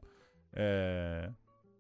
[0.53, 1.29] é,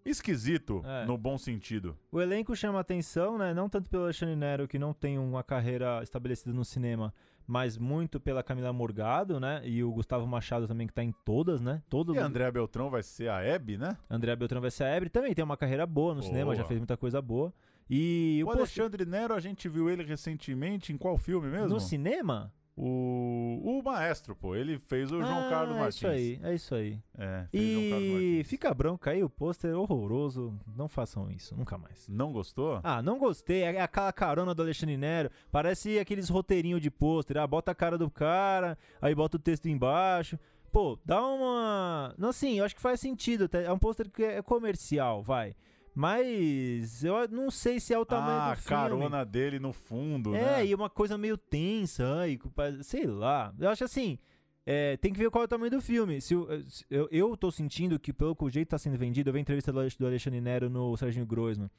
[0.05, 1.05] esquisito, É.
[1.05, 1.97] no bom sentido.
[2.11, 3.53] O elenco chama atenção, né?
[3.53, 7.13] Não tanto pelo Alexandre Nero, que não tem uma carreira estabelecida no cinema,
[7.45, 9.61] mas muito pela Camila Morgado, né?
[9.65, 11.81] E o Gustavo Machado também, que tá em todas, né?
[11.89, 12.15] Todas.
[12.15, 13.97] E a Andréa Beltrão vai ser a Hebe, né?
[14.09, 16.67] André Beltrão vai ser a Ebre, também tem uma carreira boa no cinema, já Boa.
[16.69, 17.53] fez muita coisa boa.
[17.89, 21.67] E O o Alexandre Nero, a gente viu ele recentemente em qual filme mesmo?
[21.69, 22.51] no cinema?
[22.79, 24.55] O, o Maestro, pô.
[24.55, 25.95] Ele fez o João Ah, Carlos é Martins.
[25.97, 26.99] isso aí, é isso aí.
[27.17, 30.53] É, fez o João Carlos E fica branco aí, o pôster é horroroso.
[30.75, 32.07] Não façam isso, nunca mais.
[32.07, 32.79] Não gostou?
[32.83, 33.63] Ah, não gostei.
[33.63, 35.31] É aquela carona do Alexandre Nero.
[35.51, 37.37] Parece aqueles roteirinhos de pôster.
[37.37, 40.37] Ah, bota a cara do cara, aí bota o texto embaixo.
[40.71, 42.13] Pô, dá uma.
[42.15, 43.45] Não, assim, eu acho que faz sentido.
[43.45, 43.63] até.
[43.63, 45.55] É um pôster que é comercial, vai.
[45.97, 48.69] Mas eu não sei se é o tamanho ah, do filme.
[48.69, 50.65] carona dele no fundo, É, né?
[50.67, 52.37] e uma coisa meio tensa, ai,
[52.83, 53.51] sei lá.
[53.59, 54.19] Eu acho assim,
[54.63, 56.21] é, tem que ver qual é o tamanho do filme.
[56.21, 59.29] Se, o- se- eu, eu tô sentindo que, pelo que o jeito tá sendo vendido,
[59.29, 61.69] eu vi a entrevista do Alexandre Nero no Serginho Groisman.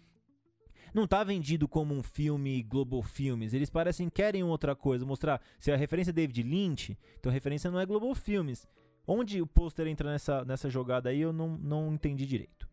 [0.93, 3.55] Não tá vendido como um filme Global Filmes.
[3.55, 5.41] Eles parecem querem outra coisa, mostrar.
[5.61, 8.67] Se a referência é David Lynch, então a referência não é Global Filmes.
[9.07, 12.67] Onde o pôster entra nessa, nessa jogada aí, eu não, não entendi direito.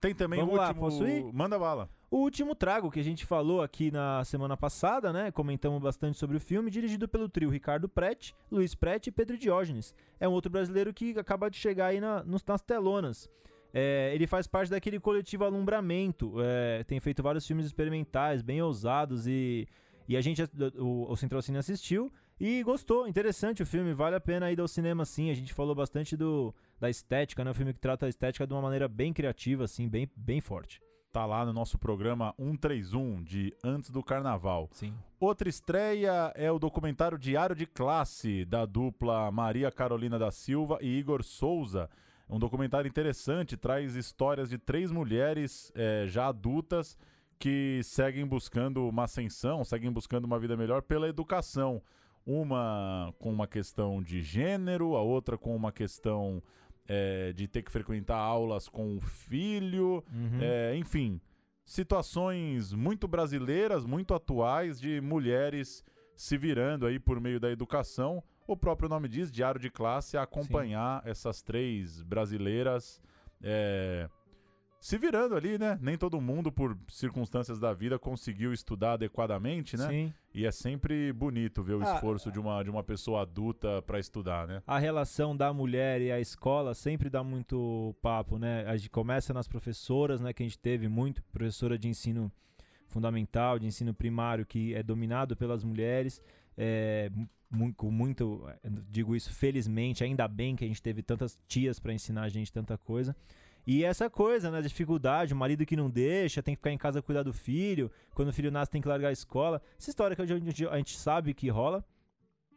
[0.00, 0.80] Tem também Vamos o lá, último...
[0.84, 1.24] posso ir?
[1.32, 1.88] Manda bala.
[2.10, 5.30] O último trago que a gente falou aqui na semana passada, né?
[5.32, 9.94] Comentamos bastante sobre o filme, dirigido pelo trio Ricardo Prete, Luiz Prete e Pedro Diógenes.
[10.20, 13.28] É um outro brasileiro que acaba de chegar aí na- nos- nas telonas.
[13.74, 19.26] É, ele faz parte daquele coletivo Alumbramento, é, tem feito vários filmes experimentais, bem ousados
[19.26, 19.66] e,
[20.08, 20.42] e a gente,
[20.78, 24.68] o, o Central Cine assistiu e gostou, interessante o filme, vale a pena ir ao
[24.68, 27.50] cinema sim, a gente falou bastante do, da estética, né?
[27.50, 30.80] Um filme que trata a estética de uma maneira bem criativa, assim, bem, bem forte.
[31.10, 34.68] Tá lá no nosso programa 131 de Antes do Carnaval.
[34.70, 34.92] Sim.
[35.18, 40.98] Outra estreia é o documentário Diário de Classe, da dupla Maria Carolina da Silva e
[40.98, 41.88] Igor Souza.
[42.28, 46.98] É um documentário interessante, traz histórias de três mulheres eh, já adultas
[47.38, 51.80] que seguem buscando uma ascensão, seguem buscando uma vida melhor pela educação.
[52.26, 56.42] Uma com uma questão de gênero, a outra com uma questão
[56.88, 60.38] eh, de ter que frequentar aulas com o filho, Uhum.
[60.40, 61.20] é, enfim,
[61.64, 65.84] situações muito brasileiras, muito atuais de mulheres
[66.16, 68.22] se virando aí por meio da educação.
[68.46, 73.00] O próprio nome diz, diário de classe, a acompanhar essas três brasileiras
[73.42, 74.08] é,
[74.80, 75.78] se virando ali, né?
[75.80, 79.88] Nem todo mundo, por circunstâncias da vida, conseguiu estudar adequadamente, né?
[79.88, 80.14] Sim.
[80.34, 83.98] E é sempre bonito ver o Ah, esforço de uma, de uma pessoa adulta para
[83.98, 84.62] estudar, né?
[84.66, 88.64] A relação da mulher e a escola sempre dá muito papo, né?
[88.66, 90.32] A gente começa nas professoras, né?
[90.32, 92.30] Que a gente teve muito, professora de ensino
[92.86, 96.22] fundamental, de ensino primário, que é dominado pelas mulheres.
[96.56, 97.10] É,
[97.50, 102.22] muito, eh, digo isso felizmente, ainda bem que a gente teve tantas tias para ensinar
[102.22, 103.14] a gente tanta coisa.
[103.66, 107.02] E essa coisa, né, dificuldade, o marido que não deixa, tem que ficar em casa
[107.02, 109.60] cuidar do filho, quando o filho nasce tem que largar a escola.
[109.76, 111.84] Essa história que a gente, a gente sabe que rola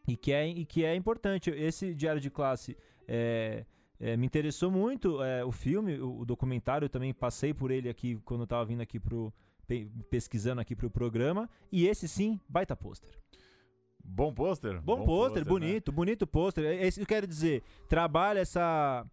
[0.08, 1.50] e que é, e que é importante.
[1.50, 3.66] Esse diário de classe é,
[4.00, 7.90] é, me interessou muito é, o filme, o, o documentário, eu também passei por ele
[7.90, 9.34] aqui quando eu tava vindo aqui pro
[9.66, 13.18] pe- pesquisando aqui pro programa, e esse sim, baita pôster.
[14.04, 14.82] Bom pôster?
[14.82, 15.50] Bom, pôster, né?
[15.50, 16.66] bonito, bonito pôster.
[16.66, 17.64] É isso que eu quero dizer.
[17.88, 19.06] Trabalha essa.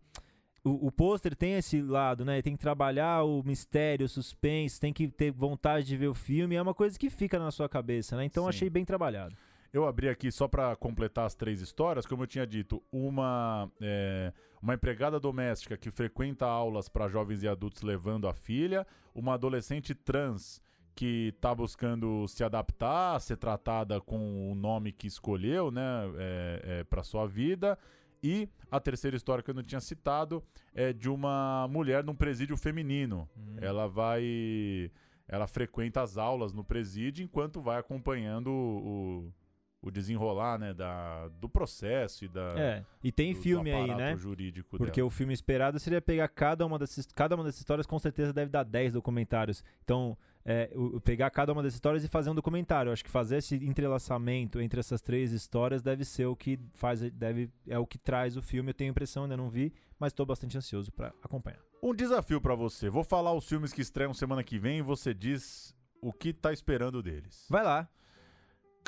[0.66, 2.42] O, o pôster tem esse lado, né?
[2.42, 6.56] Tem que trabalhar o mistério, o suspense, tem que ter vontade de ver o filme.
[6.56, 8.24] É uma coisa que fica na sua cabeça, né?
[8.24, 8.48] Então Sim.
[8.48, 9.36] achei bem trabalhado.
[9.72, 14.32] Eu abri aqui só para completar as três histórias, como eu tinha dito, uma é,
[14.60, 19.94] uma empregada doméstica que frequenta aulas para jovens e adultos levando a filha, uma adolescente
[19.94, 20.60] trans
[20.96, 25.82] que está buscando se adaptar, ser tratada com o nome que escolheu, né,
[26.16, 27.78] é, para sua vida.
[28.26, 30.42] E a terceira história que eu não tinha citado
[30.74, 33.28] é de uma mulher num presídio feminino.
[33.58, 34.90] Ela vai.
[35.28, 39.32] Ela frequenta as aulas no presídio enquanto vai acompanhando o, o
[40.00, 42.54] desenrolar né, da, do processo e da.
[42.58, 44.16] É, e tem do- do filme aí, aparato né?
[44.16, 45.06] jurídico Porque dela.
[45.08, 48.50] o filme esperado seria pegar cada uma dessas, cada uma dessas histórias, com certeza deve
[48.50, 49.64] dar 10 documentários.
[49.82, 52.90] Então, é, o- pegar cada uma dessas histórias e fazer um documentário.
[52.90, 57.00] Eu acho que fazer esse entrelaçamento entre essas três histórias deve ser o que faz,
[57.12, 58.70] deve, é o que traz o filme.
[58.70, 61.60] Eu tenho a impressão, ainda não vi, mas estou bastante ansioso para acompanhar.
[61.82, 62.88] Um desafio pra você.
[62.90, 66.52] Vou falar os filmes que estreiam semana que vem e você diz o que tá
[66.52, 67.46] esperando deles.
[67.48, 67.88] Vai lá.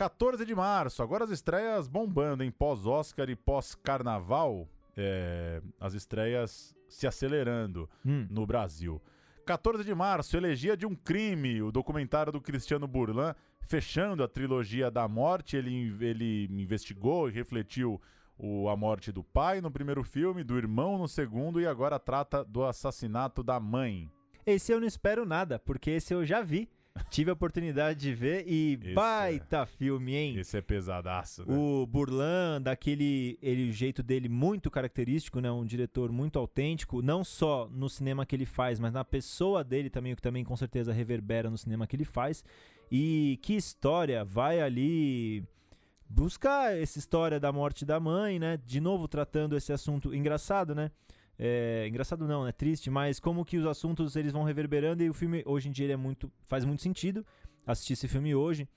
[0.03, 7.05] 14 de março, agora as estreias bombando, em pós-Oscar e pós-Carnaval, é, as estreias se
[7.05, 8.25] acelerando Hum.
[8.31, 9.03] no Brasil.
[9.45, 14.89] 14 de março, Elegia de um Crime, o documentário do Cristiano Burlan, fechando a trilogia
[14.89, 15.57] da morte.
[15.57, 18.01] Ele, ele investigou e refletiu
[18.39, 22.45] o, a morte do pai no primeiro filme, do irmão no segundo e agora trata
[22.45, 24.09] do assassinato da mãe.
[24.47, 26.69] Esse eu não espero nada, porque esse eu já vi.
[27.11, 30.37] Tive a oportunidade de ver e Esse baita filme, hein?
[30.39, 31.57] Esse é pesadaço, né?
[31.57, 35.51] O Burlan, daquele ele, o jeito dele muito característico, né?
[35.51, 39.91] Um diretor muito autêntico, não só no cinema que ele faz, mas na pessoa dele
[39.91, 42.45] também, o que também com certeza reverbera no cinema que ele faz.
[42.91, 45.45] E que história vai ali
[46.09, 48.59] buscar essa história da morte da mãe, né?
[48.65, 50.91] De novo tratando esse assunto engraçado, né?
[51.39, 52.51] É, engraçado não, né?
[52.51, 55.93] Triste, mas como que os assuntos eles vão reverberando e o filme hoje em dia
[55.93, 57.24] é muito faz muito sentido
[57.64, 58.68] assistir esse filme hoje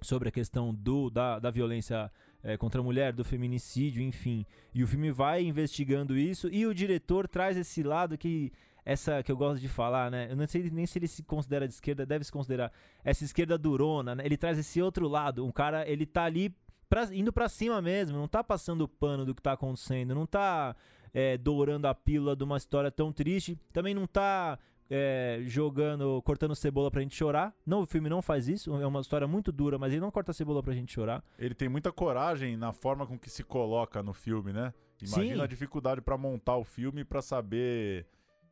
[0.00, 2.10] sobre a questão do da, da violência
[2.42, 4.46] é, contra a mulher, do feminicídio, enfim.
[4.72, 8.52] E o filme vai investigando isso e o diretor traz esse lado que
[8.84, 10.28] essa que eu gosto de falar, né?
[10.30, 12.72] Eu não sei nem se ele se considera de esquerda, deve se considerar
[13.04, 14.24] essa esquerda durona, né?
[14.24, 16.54] Ele traz esse outro lado, um cara, ele tá ali
[16.88, 20.26] pra- indo pra cima mesmo, não tá passando o pano do que tá acontecendo, não
[20.26, 20.74] tá
[21.12, 24.58] é, dourando a pílula de uma história tão triste, também não tá
[24.90, 27.54] é, jogando, cortando cebola pra gente chorar.
[27.66, 30.32] Não, o filme não faz isso, é uma história muito dura, mas ele não corta
[30.32, 31.22] cebola pra gente chorar.
[31.38, 34.72] Ele tem muita coragem na forma com que se coloca no filme, né?
[35.00, 35.42] Imagina Sim.
[35.42, 38.06] a dificuldade pra montar o filme pra saber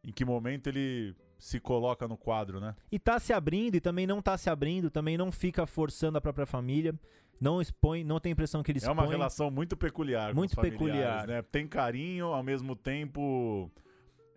[0.04, 2.74] em que momento ele se coloca no quadro, né?
[2.90, 6.20] E tá se abrindo e também não tá se abrindo, também não fica forçando a
[6.20, 6.94] própria família,
[7.40, 11.26] não expõe, não tem a impressão que ele É uma relação muito peculiar Muito peculiar.
[11.26, 11.42] né?
[11.42, 13.70] Tem carinho, ao mesmo tempo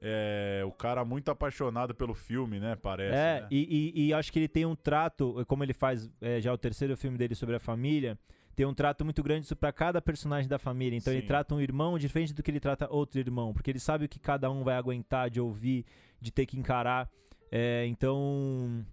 [0.02, 2.76] é, o cara muito apaixonado pelo filme, né?
[2.76, 3.48] Parece, É, né?
[3.52, 6.58] e, e- e acho que ele tem um trato, como ele faz é, já o
[6.58, 8.18] terceiro filme dele sobre a família,
[8.56, 10.96] tem um trato muito grande pra cada personagem da família.
[10.98, 11.28] Então ele Sim.
[11.28, 14.20] trata um irmão diferente do que ele trata outro irmão, porque ele sabe o que
[14.20, 15.86] cada um vai aguentar de ouvir,
[16.20, 17.10] de ter que encarar.
[17.52, 18.86] É, então.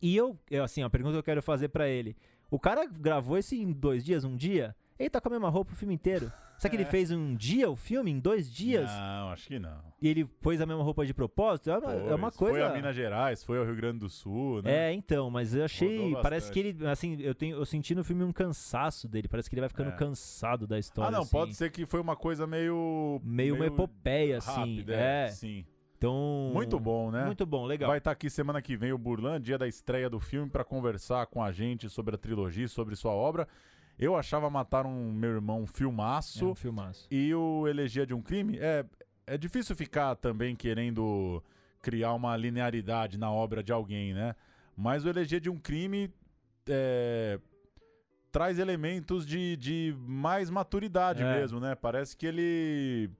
[0.00, 2.16] E eu, eu, assim, a pergunta que eu quero fazer pra ele:
[2.50, 4.74] o cara gravou esse em dois dias, um dia?
[4.98, 6.32] Ele tá com a mesma roupa o filme inteiro.
[6.58, 6.90] Será que ele É.
[6.90, 8.90] fez um dia o filme, em dois dias?
[8.90, 9.78] Não, acho que não.
[10.02, 11.70] E ele pôs a mesma roupa de propósito?
[11.70, 12.58] É uma, é uma Pois, coisa.
[12.58, 14.88] Foi a Minas Gerais, foi ao Rio Grande do Sul, né?
[14.88, 16.16] É, então, mas eu achei.
[16.20, 16.86] Parece que ele.
[16.88, 19.28] Assim, eu, tenho, eu senti no filme um cansaço dele.
[19.28, 19.92] Parece que ele vai ficando É.
[19.92, 21.08] cansado da história.
[21.08, 21.30] ah, não, assim.
[21.30, 23.20] pode ser que foi uma coisa meio.
[23.22, 24.50] Meio uma epopeia, assim.
[24.50, 25.28] rápida, é.
[25.28, 25.64] Sim.
[25.98, 26.50] Então.
[26.54, 27.24] Muito bom, né?
[27.26, 27.88] Muito bom, legal.
[27.90, 31.26] Vai estar aqui semana que vem o Burlan, dia da estreia do filme, pra conversar
[31.26, 33.46] com a gente sobre a trilogia, sobre sua obra.
[33.98, 36.46] Eu achava Matar um Meu Irmão um É filmaço.
[36.50, 37.08] um filmaço.
[37.10, 38.84] E o Elegia de um Crime, é,
[39.26, 41.42] é difícil ficar também querendo
[41.82, 44.36] criar uma linearidade na obra de alguém, né?
[44.76, 46.12] Mas o Elegia de um Crime
[46.68, 47.40] é,
[48.30, 51.40] traz elementos de, de mais maturidade É.
[51.40, 51.74] mesmo, né?
[51.74, 53.10] Parece que ele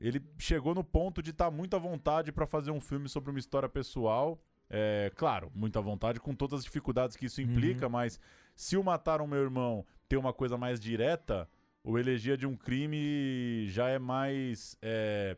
[0.00, 3.38] ele chegou no ponto de estar muito à vontade para fazer um filme sobre uma
[3.38, 4.40] história pessoal.
[4.68, 7.46] É, claro, muita vontade com todas as dificuldades que isso Uhum.
[7.50, 8.18] implica, mas
[8.56, 11.48] se o Mataram Meu Irmão tem uma coisa mais direta,
[11.82, 15.36] o Elegia de um Crime já é mais é,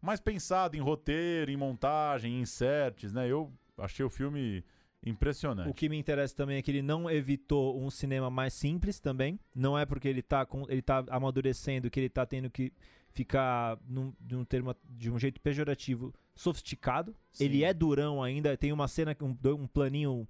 [0.00, 3.28] mais pensado em roteiro, em montagem, em inserts, né?
[3.28, 4.64] Eu achei o filme
[5.04, 5.68] impressionante.
[5.68, 9.38] O que me interessa também é que ele não evitou um cinema mais simples também.
[9.54, 12.72] Não é porque ele tá, com, ele tá amadurecendo que ele tá tendo que
[13.18, 17.14] ficar num, de, um termo, de um jeito pejorativo sofisticado.
[17.32, 17.44] Sim.
[17.44, 18.56] Ele é durão ainda.
[18.56, 20.26] Tem uma cena, um, um planinho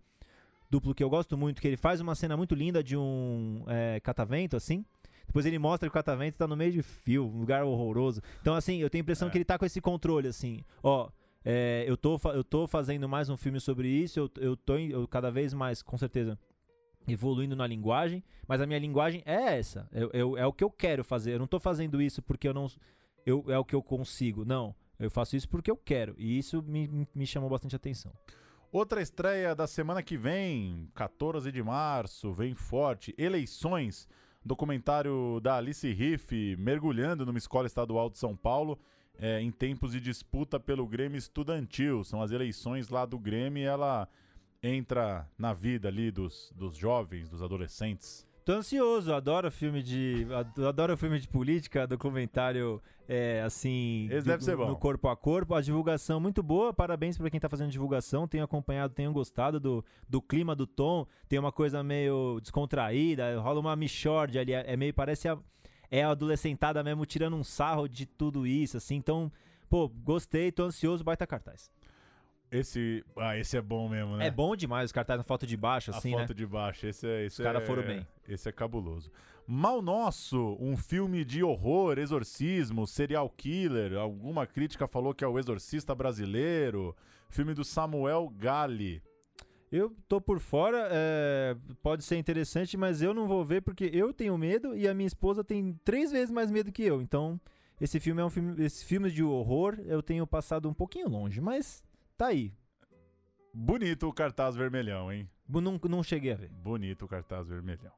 [0.71, 4.01] duplo que eu gosto muito, que ele faz uma cena muito linda de um é,
[4.01, 4.85] catavento, assim.
[5.27, 8.23] Depois ele mostra que o catavento tá no meio de fio, um lugar horroroso.
[8.41, 9.31] Então, assim, eu tenho a impressão É.
[9.31, 10.65] que ele tá com esse controle, assim.
[10.83, 11.11] Ó,
[11.45, 15.07] é, eu, tô, eu tô fazendo mais um filme sobre isso, eu, eu tô eu
[15.07, 16.39] cada vez mais, com certeza,
[17.13, 19.89] evoluindo na linguagem, mas a minha linguagem é essa.
[19.93, 21.35] Eu, eu- é o que eu quero fazer.
[21.35, 22.67] Eu não tô fazendo isso porque eu não.
[23.27, 24.45] Eu, é o que eu consigo.
[24.45, 24.75] Não.
[24.99, 26.15] Eu faço isso porque eu quero.
[26.19, 28.13] E isso me, me chamou bastante atenção.
[28.73, 33.15] Outra estreia da semana que vem, 14 de março, vem forte.
[33.17, 34.09] Eleições,
[34.45, 38.79] documentário da Alice Riff, mergulhando numa escola estadual de São Paulo,
[39.19, 42.03] é, em tempos de disputa pelo Grêmio Estudantil.
[42.05, 44.09] São as eleições lá do Grêmio e ela
[44.63, 48.27] entra na vida ali dos, dos jovens, dos adolescentes.
[48.45, 50.27] tô ansioso, adoro filme de.
[50.67, 54.09] Adoro filme de política, documentário é, assim.
[54.11, 54.69] Esse deve ser bom.
[54.69, 55.55] No corpo a corpo.
[55.55, 58.29] A divulgação muito boa, parabéns pra quem tá fazendo divulgação.
[58.29, 61.07] Tenho acompanhado, tenho gostado do, do clima, do tom.
[61.29, 64.53] Tem uma coisa meio descontraída, rola uma michorde ali.
[64.53, 64.93] É meio.
[64.93, 65.39] Parece a,
[65.91, 68.97] é a adolescentada mesmo tirando um sarro de tudo isso, assim.
[68.97, 69.33] Então,
[69.71, 71.71] pô, gostei, tô ansioso, baita cartaz.
[72.51, 74.27] Esse, ah, esse é bom mesmo, né?
[74.27, 76.35] É bom demais os cartazes na foto de baixo, assim, a foto né?
[76.35, 78.07] de baixo, esse é, esse Os caras é- foram bem.
[78.27, 79.11] Esse é cabuloso.
[79.47, 83.97] Mal Nosso, um filme de horror, exorcismo, serial killer.
[83.97, 86.95] Alguma crítica falou que é o exorcista brasileiro.
[87.31, 89.03] Filme do Samuel Gali.
[89.73, 94.13] Eu tô por fora, é, pode ser interessante, mas eu não vou ver porque eu
[94.13, 97.01] tenho medo e a minha esposa tem três vezes mais medo que eu.
[97.01, 97.41] Então,
[97.81, 101.41] esse filme é um filme, esse filme de horror eu tenho passado um pouquinho longe,
[101.41, 101.87] mas
[102.19, 102.53] tá aí.
[103.55, 105.31] Bonito o cartaz vermelhão, hein?
[105.49, 106.51] Não, não cheguei a ver.
[106.51, 107.93] Bonito o cartaz vermelhão.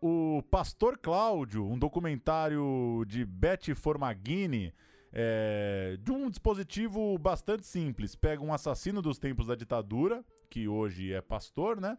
[0.00, 4.74] O Pastor Cláudio, um documentário de Beth Formaghini,
[5.12, 8.16] é, de um dispositivo bastante simples.
[8.16, 11.98] Pega um assassino dos tempos da ditadura, que hoje é pastor, né?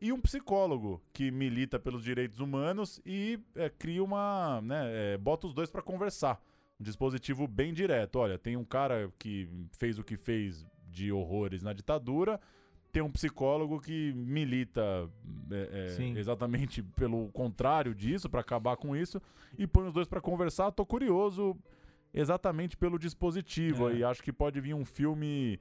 [0.00, 4.60] E um psicólogo que milita pelos direitos humanos e é, cria uma.
[4.62, 6.42] Né, é, bota os dois para conversar.
[6.80, 8.16] Um dispositivo bem direto.
[8.16, 9.48] Olha, tem um cara que
[9.78, 12.38] fez o que fez de horrores na ditadura,
[12.92, 15.08] tem um psicólogo que milita
[15.50, 19.20] é, é, exatamente pelo contrário disso, para acabar com isso,
[19.58, 20.70] e põe os dois para conversar.
[20.72, 21.56] Tô curioso
[22.12, 23.92] exatamente pelo dispositivo É.
[23.94, 24.04] aí.
[24.04, 25.58] Acho que pode vir um filme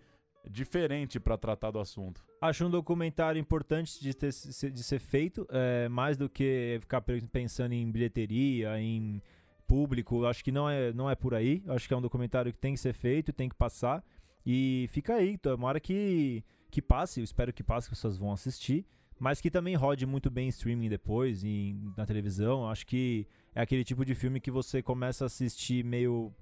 [0.50, 2.22] diferente para tratar do assunto.
[2.42, 4.32] Acho um documentário importante de, ter,
[4.74, 9.22] de ser feito, é, mais do que ficar pe- pensando em bilheteria, em
[9.68, 10.26] público.
[10.26, 11.64] Acho que não é, não é por aí.
[11.68, 14.04] Acho que é um documentário que tem que ser feito, tem que passar.
[14.46, 17.20] E fica aí, tomara que, que passe.
[17.20, 18.86] Eu espero que passe, que as pessoas vão assistir.
[19.20, 22.68] Mas que também rode muito bem em streaming depois, e na televisão.
[22.68, 26.34] Acho que é aquele tipo de filme que você começa a assistir meio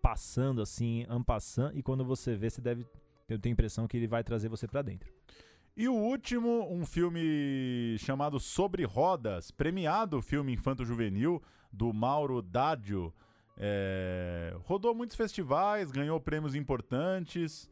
[0.00, 2.86] passando assim, ampassando, e quando você vê, você deve.
[3.26, 5.12] Tenho a impressão que ele vai trazer você pra dentro.
[5.76, 13.12] E o último, um filme chamado Sobre Rodas, premiado filme infanto-juvenil, do Mauro Dadio.
[13.58, 17.68] É, rodou muitos festivais, ganhou prêmios importantes.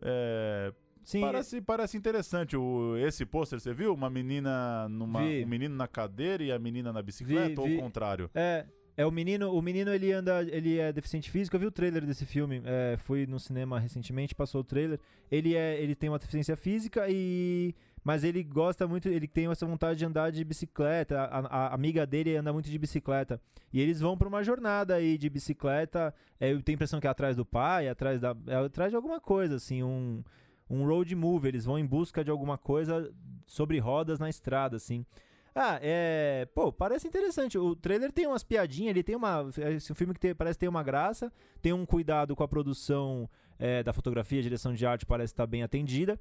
[0.00, 0.72] É,
[1.04, 2.56] Sim, parece, parece interessante.
[2.56, 3.94] O, esse pôster, você viu?
[3.94, 5.22] Uma menina numa.
[5.22, 5.44] Vi.
[5.44, 7.76] Um menino na cadeira e a menina na bicicleta, Vi, ou vi.
[7.76, 8.30] o contrário?
[8.34, 8.64] É,
[8.96, 11.54] é o menino, o menino ele anda, ele é deficiente físico.
[11.54, 14.98] Eu vi o trailer desse filme, é, fui no cinema recentemente, passou o trailer.
[15.30, 17.74] Ele é, ele tem uma deficiência física e
[18.06, 21.22] mas ele gosta muito, ele tem essa vontade de andar de bicicleta.
[21.22, 23.40] A, a- amiga dele anda muito de bicicleta
[23.72, 26.14] e eles vão pra uma jornada aí de bicicleta.
[26.38, 28.96] É, eu tenho a impressão que é atrás do pai, atrás da, é atrás de
[28.96, 30.22] alguma coisa assim, um
[30.70, 31.48] um road movie.
[31.48, 33.12] Eles vão em busca de alguma coisa
[33.44, 35.04] sobre rodas na estrada, assim.
[35.52, 36.46] Ah, é.
[36.54, 37.58] Pô, parece interessante.
[37.58, 39.50] O trailer tem umas piadinhas, ele tem uma.
[39.74, 43.28] Esse filme que tem- parece ter uma graça, tem um cuidado com a produção
[43.58, 46.20] é, da fotografia, direção de arte parece estar bem atendida.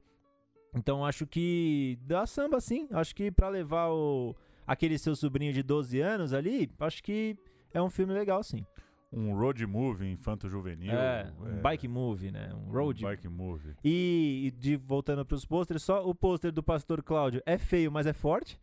[0.76, 2.88] Então acho que dá samba sim.
[2.92, 4.36] Acho que pra levar o
[4.68, 7.38] aquele seu sobrinho de 12 anos ali, acho que
[7.74, 8.66] é um filme legal sim.
[9.14, 10.92] Um road movie infanto-juvenil.
[10.92, 12.52] é, um bike movie, né?
[12.54, 13.74] Um road Bike movie.
[13.84, 18.06] E, e de, voltando pros pôsteres, só o pôster do Pastor Cláudio é feio, mas
[18.08, 18.60] é forte.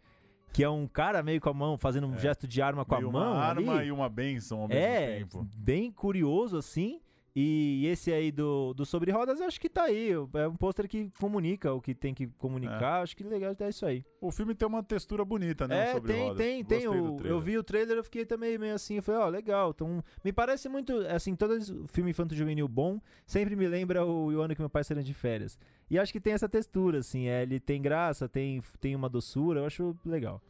[0.53, 2.19] Que é um cara meio com a mão, fazendo um É.
[2.19, 3.11] gesto de arma com a mão.
[3.11, 3.87] uma arma ali.
[3.89, 5.49] e uma benção ao mesmo É, tempo.
[5.57, 7.01] bem curioso assim.
[7.35, 10.11] E esse aí do, do Sobre Rodas, eu acho que tá aí.
[10.35, 13.03] É um pôster que comunica o que tem que comunicar.
[13.03, 14.05] Acho que legal é isso aí.
[14.21, 15.91] O filme tem uma textura bonita, né?
[15.91, 16.37] É, sobre tem, rodas.
[16.37, 16.87] tem, tem.
[16.87, 18.97] Gostei do O, eu vi o trailer, eu fiquei também meio assim.
[18.97, 19.71] Eu falei, ó, legal.
[19.75, 21.59] Então, me parece muito, assim, todo
[21.89, 25.59] filme infanto-juvenil bom sempre me lembra o, o ano que meu pai saiu de férias.
[25.91, 27.29] E acho que tem essa textura, assim.
[27.29, 29.61] É, ele tem graça, tem, tem uma doçura.
[29.61, 30.43] Eu acho legal.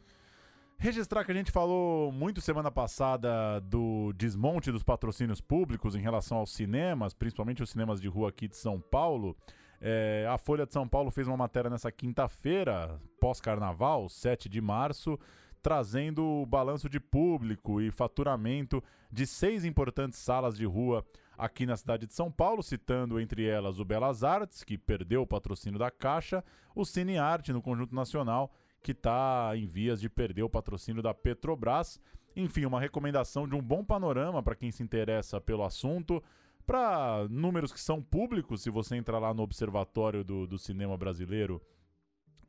[0.83, 6.39] Registrar que a gente falou muito semana passada do desmonte dos patrocínios públicos em relação
[6.39, 9.33] aos cinemas, principalmente os cinemas de rua aqui de São Paulo.
[9.79, 15.17] É, a Folha de São Paulo fez uma matéria nessa quinta-feira, pós-carnaval, 7 de março,
[15.61, 21.05] trazendo o balanço de público e faturamento de seis importantes salas de rua
[21.37, 25.27] aqui na cidade de São Paulo, citando entre elas o Belas Artes, que perdeu o
[25.27, 26.43] patrocínio da Caixa,
[26.75, 28.51] o Cine Arte no Conjunto Nacional,
[28.83, 31.99] que está em vias de perder o patrocínio da Petrobras.
[32.35, 36.21] Enfim, uma recomendação de um bom panorama para quem se interessa pelo assunto.
[36.65, 41.61] Para números que são públicos, se você entrar lá no Observatório do, do Cinema Brasileiro,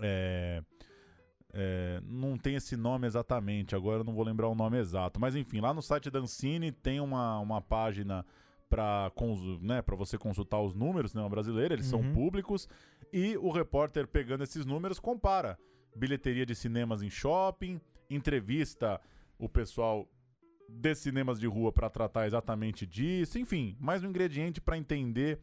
[0.01, 0.63] é,
[1.53, 5.21] é, não tem esse nome exatamente, agora eu não vou lembrar o nome exato.
[5.21, 8.25] Mas enfim, lá no site da Ancine tem uma, uma página
[8.69, 9.13] para
[9.61, 12.13] né, pra você consultar os números do cinema brasileiro, eles são Uhum.
[12.13, 12.69] públicos,
[13.13, 15.59] e o repórter pegando esses números compara
[15.95, 17.81] bilheteria de cinemas em shopping,
[18.11, 19.01] entrevista
[19.39, 20.09] o pessoal
[20.69, 25.39] de cinemas de rua para tratar exatamente disso, enfim, mais um ingrediente para entender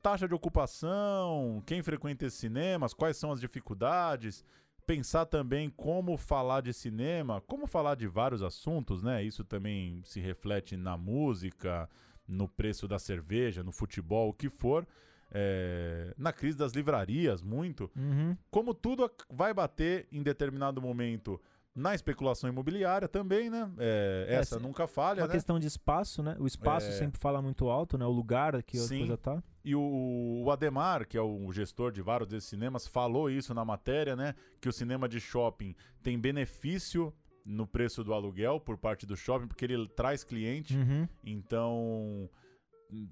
[0.00, 4.44] taxa de ocupação, quem frequenta esses cinemas, quais são as dificuldades,
[4.86, 9.22] pensar também como falar de cinema, como falar de vários assuntos, né?
[9.22, 11.88] Isso também se reflete na música,
[12.26, 14.86] no preço da cerveja, no futebol, o que for.
[15.30, 17.90] É, na crise das livrarias, muito.
[17.96, 18.36] Uhum.
[18.50, 21.40] Como tudo vai bater em determinado momento
[21.74, 23.70] na especulação imobiliária também, né?
[23.78, 25.32] É, É, essa nunca falha, Uma né?
[25.34, 26.36] questão de espaço, né?
[26.40, 26.92] O espaço É.
[26.92, 28.04] sempre fala muito alto, né?
[28.04, 28.98] O lugar que a Sim.
[28.98, 29.42] coisa tá.
[29.64, 33.64] E o, o Ademar, que é o gestor de vários desses cinemas, falou isso na
[33.64, 34.34] matéria, né?
[34.60, 37.14] Que o cinema de shopping tem benefício
[37.46, 40.76] no preço do aluguel por parte do shopping, porque ele traz cliente.
[40.76, 41.08] Uhum.
[41.24, 42.28] Então,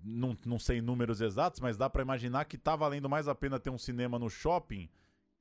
[0.05, 3.59] não, não sei números exatos, mas dá pra imaginar que tá valendo mais a pena
[3.59, 4.89] ter um cinema no shopping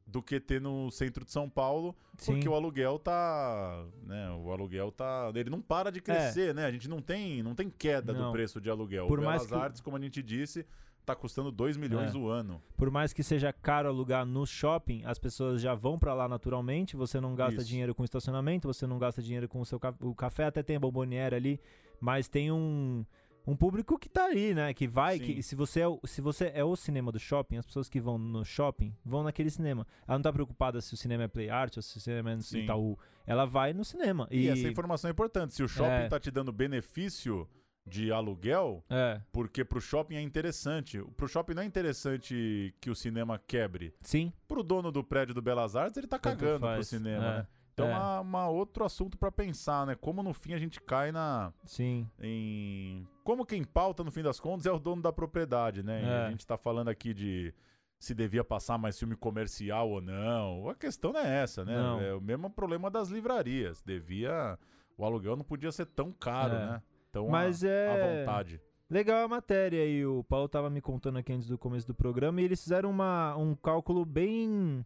[0.06, 2.34] do que ter no centro de São Paulo, Sim.
[2.34, 6.66] porque o aluguel tá, né, o aluguel tá, ele não para de crescer, né?
[6.66, 8.22] A gente não tem, não tem queda do É.
[8.24, 8.32] Não.
[8.32, 9.08] preço de aluguel.
[9.08, 10.66] Por o mais Belas que- Artes, como a gente disse,
[11.06, 12.18] tá custando 2 milhões É.
[12.18, 12.62] o ano.
[12.78, 16.96] Por mais que seja caro alugar no shopping, as pessoas já vão pra lá naturalmente,
[16.96, 17.68] você não gasta Isso.
[17.70, 20.78] dinheiro com estacionamento, você não gasta dinheiro com o seu ca- o café, até tem
[20.78, 21.60] a bomboniere ali,
[22.00, 23.06] mas tem um
[23.48, 24.74] um público que tá ali, né?
[24.74, 25.24] Que vai, Sim.
[25.26, 28.00] que se você, é o, se você é o cinema do shopping, as pessoas que
[28.02, 29.88] vão no shopping vão naquele cinema.
[30.06, 32.36] Ela não tá preocupada se o cinema é Play Art ou se o cinema é
[32.36, 32.60] no Sim.
[32.64, 33.00] Itaú.
[33.26, 34.28] Ela vai no cinema.
[34.30, 35.54] E, E, essa informação é importante.
[35.56, 36.08] Se o shopping É.
[36.10, 37.48] tá te dando benefício
[37.86, 41.02] de aluguel, É, porque pro shopping é interessante.
[41.16, 43.94] Pro shopping não é interessante que o cinema quebre.
[44.02, 44.34] sim.
[44.46, 46.88] Pro dono do prédio do Belas Artes, ele tá Tanto cagando pro faz.
[46.88, 47.48] cinema, É, né?
[47.78, 47.92] Então é.
[47.92, 49.94] é uma, uma outro assunto pra pensar, né?
[49.96, 52.10] Como no fim a gente cai na Sim.
[52.20, 56.02] em como quem pauta no fim das contas é o dono da propriedade, né?
[56.02, 56.26] E É.
[56.26, 57.54] a gente tá falando aqui de
[58.00, 60.68] se devia passar mais filme comercial ou não.
[60.70, 61.76] A questão não é essa, né?
[61.76, 62.02] Não.
[62.02, 63.84] É o mesmo problema das livrarias.
[63.84, 64.58] Devia
[64.98, 66.66] o aluguel não podia ser tão caro, É.
[66.66, 66.82] né?
[67.12, 68.60] Tão Mas à, é- à vontade.
[68.90, 72.42] Legal a matéria e o Paulo tava me contando aqui antes do começo do programa
[72.42, 74.84] e eles fizeram uma, um cálculo bem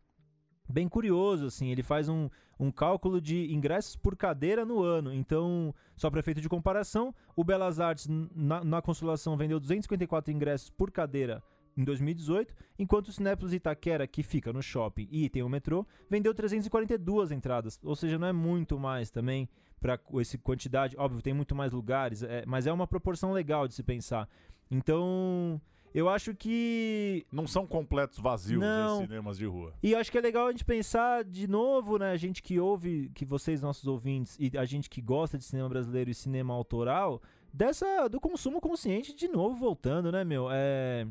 [0.69, 5.73] bem curioso, assim, ele faz um, um cálculo de ingressos por cadeira no ano, então,
[5.95, 10.91] só para efeito de comparação, o Belas Artes na, na Consolação vendeu 254 ingressos por
[10.91, 11.43] cadeira
[11.75, 16.33] em 2018, enquanto o Cinépolis Itaquera, que fica no shopping e tem o metrô, vendeu
[16.33, 19.49] 342 entradas, ou seja, não é muito mais também
[19.79, 23.73] para essa quantidade, óbvio, tem muito mais lugares, é, mas é uma proporção legal de
[23.73, 24.29] se pensar.
[24.69, 25.59] Então,
[25.93, 29.73] eu acho que Não são completos vazios esses cinemas de rua.
[29.83, 32.11] e acho que é legal a gente pensar de novo, né?
[32.11, 35.69] A gente que ouve, que vocês, nossos ouvintes, e a gente que gosta de cinema
[35.69, 37.21] brasileiro e cinema autoral,
[37.53, 40.47] dessa do consumo consciente de novo voltando, né, meu?
[40.51, 41.05] É.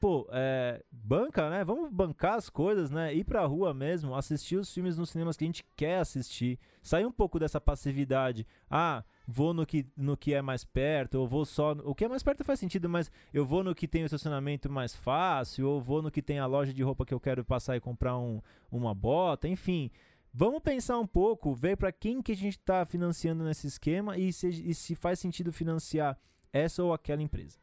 [0.00, 0.80] Pô, é.
[0.92, 1.64] Banca, né?
[1.64, 3.12] Vamos bancar as coisas, né?
[3.14, 6.58] Ir pra rua mesmo, assistir os filmes nos cinemas que a gente quer assistir.
[6.82, 8.46] Sair um pouco dessa passividade.
[8.70, 11.72] Ah, vou no que, no que é mais perto, ou vou só.
[11.84, 14.72] O que é mais perto faz sentido, mas eu vou no que tem o estacionamento
[14.72, 17.76] mais fácil, ou vou no que tem a loja de roupa que eu quero passar
[17.76, 18.40] e comprar um,
[18.72, 19.90] uma bota, enfim.
[20.32, 24.32] Vamos pensar um pouco, ver para quem que a gente está financiando nesse esquema e
[24.32, 26.18] se, e se faz sentido financiar
[26.50, 27.58] essa ou aquela empresa.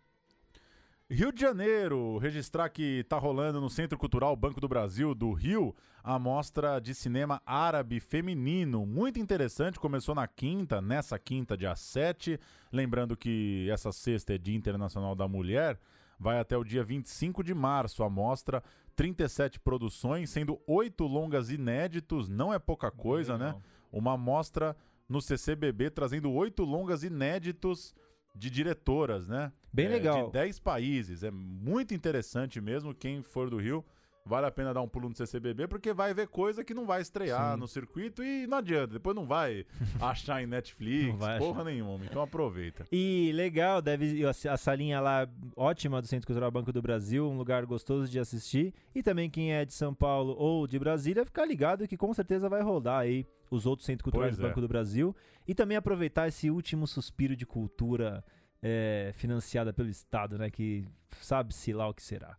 [1.07, 5.75] Rio de Janeiro, registrar que tá rolando no Centro Cultural Banco do Brasil do Rio
[6.03, 12.39] a mostra de cinema árabe feminino, muito interessante, começou na quinta, nessa quinta, dia 7,
[12.71, 15.79] lembrando que essa sexta é Dia Internacional da Mulher,
[16.19, 18.63] vai até o dia 25 de março a mostra,
[18.95, 23.53] 37 produções, sendo oito longas inéditos, não é pouca coisa, né?
[23.91, 24.75] Uma mostra
[25.07, 27.93] no CCBB trazendo oito longas inéditos
[28.35, 29.51] de diretoras, né?
[29.75, 30.27] Bem É, legal.
[30.27, 31.23] De 10 países.
[31.23, 32.93] É muito interessante mesmo.
[32.95, 33.83] Quem for do Rio,
[34.25, 37.01] vale a pena dar um pulo no CCBB, porque vai ver coisa que não vai
[37.01, 37.59] estrear Sim.
[37.59, 38.93] no circuito e não adianta.
[38.93, 39.65] Depois não vai
[40.01, 42.05] achar em Netflix, porra nenhuma.
[42.05, 42.85] Então aproveita.
[42.91, 47.65] E legal, deve a salinha lá ótima do Centro Cultural Banco do Brasil, um lugar
[47.65, 48.73] gostoso de assistir.
[48.95, 52.47] E também quem é de São Paulo ou de Brasília, ficar ligado que com certeza
[52.47, 54.49] vai rodar aí os outros Centros Culturais Pois do é.
[54.49, 55.15] Banco do Brasil.
[55.47, 58.23] E também aproveitar esse último suspiro de cultura
[58.67, 60.49] é, financiada pelo Estado, né?
[60.49, 60.87] Que
[61.21, 62.35] sabe-se lá o que será.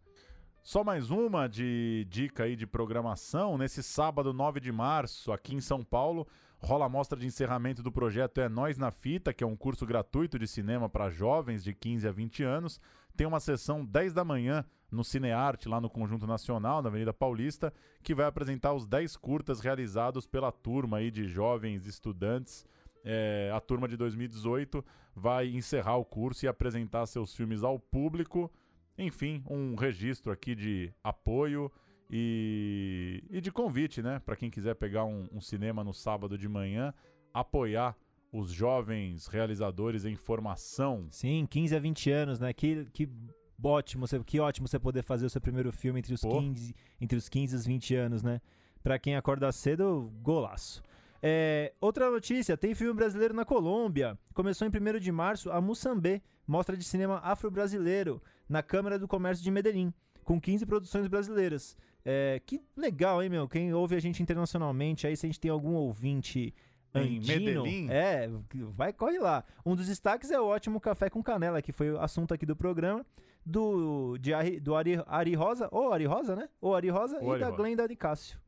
[0.60, 3.56] Só mais uma de dica aí de programação.
[3.56, 6.26] Nesse sábado, 9 de março, aqui em São Paulo,
[6.58, 9.86] rola a mostra de encerramento do projeto É Nós na Fita, que é um curso
[9.86, 12.80] gratuito de cinema para jovens de 15 a 20 anos.
[13.16, 17.72] Tem uma sessão 10 da manhã no Cinearte, lá no Conjunto Nacional, na Avenida Paulista,
[18.02, 22.66] que vai apresentar os 10 curtas realizados pela turma aí de jovens estudantes.
[23.09, 24.84] É, a turma de 2018
[25.14, 28.52] vai encerrar o curso e apresentar seus filmes ao público.
[28.98, 31.70] Enfim, um registro aqui de apoio
[32.11, 34.20] E, e de convite, né?
[34.24, 36.92] Para quem quiser pegar um, um cinema no sábado de manhã,
[37.32, 37.96] apoiar
[38.32, 41.07] os jovens realizadores em formação.
[41.11, 42.52] Sim, 15 a 20 anos, né?
[42.52, 43.09] Que, que
[43.62, 46.40] ótimo, você, que ótimo você poder fazer o seu primeiro filme entre os, Pô.
[46.40, 48.40] 15, entre os 15 e os 20 anos, né?
[48.82, 50.82] Pra quem acorda cedo, golaço.
[51.22, 54.18] É, outra notícia, tem filme brasileiro na Colômbia.
[54.34, 59.42] Começou em 1 de março a Moçambê, mostra de cinema afro-brasileiro, na Câmara do Comércio
[59.42, 59.92] de Medellín,
[60.24, 61.76] com 15 produções brasileiras.
[62.04, 63.48] É, que legal, hein, meu?
[63.48, 66.54] Quem ouve a gente internacionalmente, aí se a gente tem algum ouvinte
[66.94, 67.88] Em andino, Medellín?
[67.90, 68.30] é,
[68.74, 69.44] vai, corre lá.
[69.64, 72.54] Um dos destaques é o ótimo Café com Canela, que foi o assunto aqui do
[72.54, 73.04] programa,
[73.44, 76.48] do, de Ari, do Ari, Ari Rosa, ou Ari Rosa, né?
[76.60, 77.56] Ou Ari Rosa Ou e Ari da Rosa.
[77.56, 78.38] Glenda de Cássio.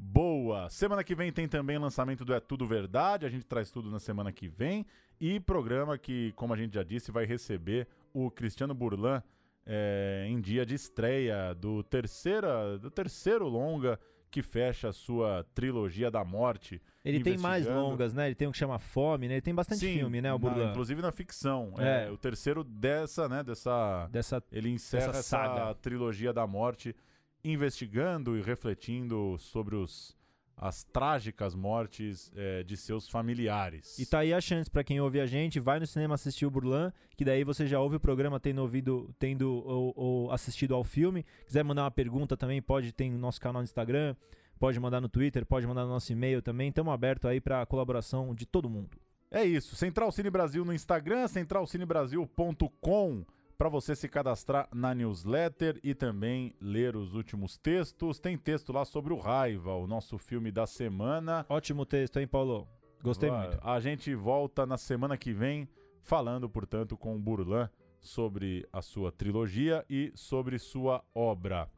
[0.00, 0.70] Boa!
[0.70, 3.98] Semana que vem tem também lançamento do É Tudo Verdade, a gente traz tudo na
[3.98, 4.86] semana que vem.
[5.20, 9.20] E programa que, como a gente já disse, vai receber o Cristiano Burlan
[9.66, 13.98] é, em dia de estreia do, terceira, do terceiro longa
[14.30, 16.80] que fecha a sua trilogia da morte.
[17.04, 18.26] Ele tem mais longas, né?
[18.26, 19.34] Ele tem um que chama Fome, né?
[19.34, 20.70] Ele tem bastante Sim, filme, né, o na- Burlan?
[20.70, 21.74] inclusive na ficção.
[21.78, 22.04] É.
[22.04, 22.10] É.
[22.10, 24.06] o terceiro dessa, né, dessa...
[24.12, 25.74] Dessa Ele encerra Essa essa, saga.
[25.76, 26.94] trilogia da morte,
[27.42, 30.16] investigando e refletindo sobre os,
[30.56, 33.98] as trágicas mortes eh, de seus familiares.
[33.98, 36.50] E tá aí a chance pra quem ouve a gente, vai no cinema assistir o
[36.50, 40.82] Burlan, que daí você já ouve o programa tendo ouvido, tendo ou, ou assistido ao
[40.82, 41.24] filme.
[41.46, 44.16] Quiser mandar uma pergunta também, pode ter no nosso canal no Instagram,
[44.58, 46.68] pode mandar no Twitter, pode mandar no nosso e-mail também.
[46.68, 48.98] Estamos abertos aí pra colaboração de todo mundo.
[49.30, 49.76] É isso.
[49.76, 53.24] Central Cine Brasil no Instagram, centralcinebrasil.com
[53.58, 58.20] para você se cadastrar na newsletter e também ler os últimos textos.
[58.20, 61.44] Tem texto lá sobre o Raiva, o nosso filme da semana.
[61.48, 62.68] Ótimo texto, hein, Paulo?
[63.02, 63.58] Gostei muito.
[63.60, 65.68] A gente volta na semana que vem
[66.00, 67.68] falando, portanto, com o Burlan
[68.00, 71.68] sobre a sua trilogia e sobre sua obra.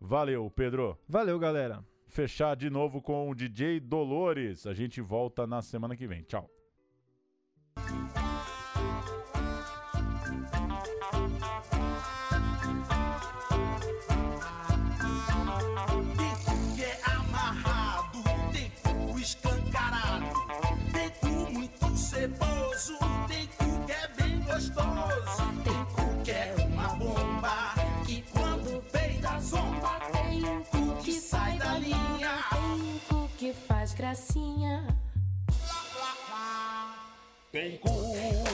[0.00, 0.98] Valeu, Pedro.
[1.08, 1.84] Valeu, galera.
[2.08, 4.66] Fechar de novo com o DJ Dolores.
[4.66, 6.22] A gente volta na semana que vem.
[6.22, 6.50] Tchau.
[24.58, 31.12] Gostoso, tem cu que é uma bomba, que quando peida zomba, Tem um cu que
[31.12, 32.44] sai da linha.
[32.50, 34.84] Tem um cu que faz gracinha.
[37.52, 38.47] Tem cu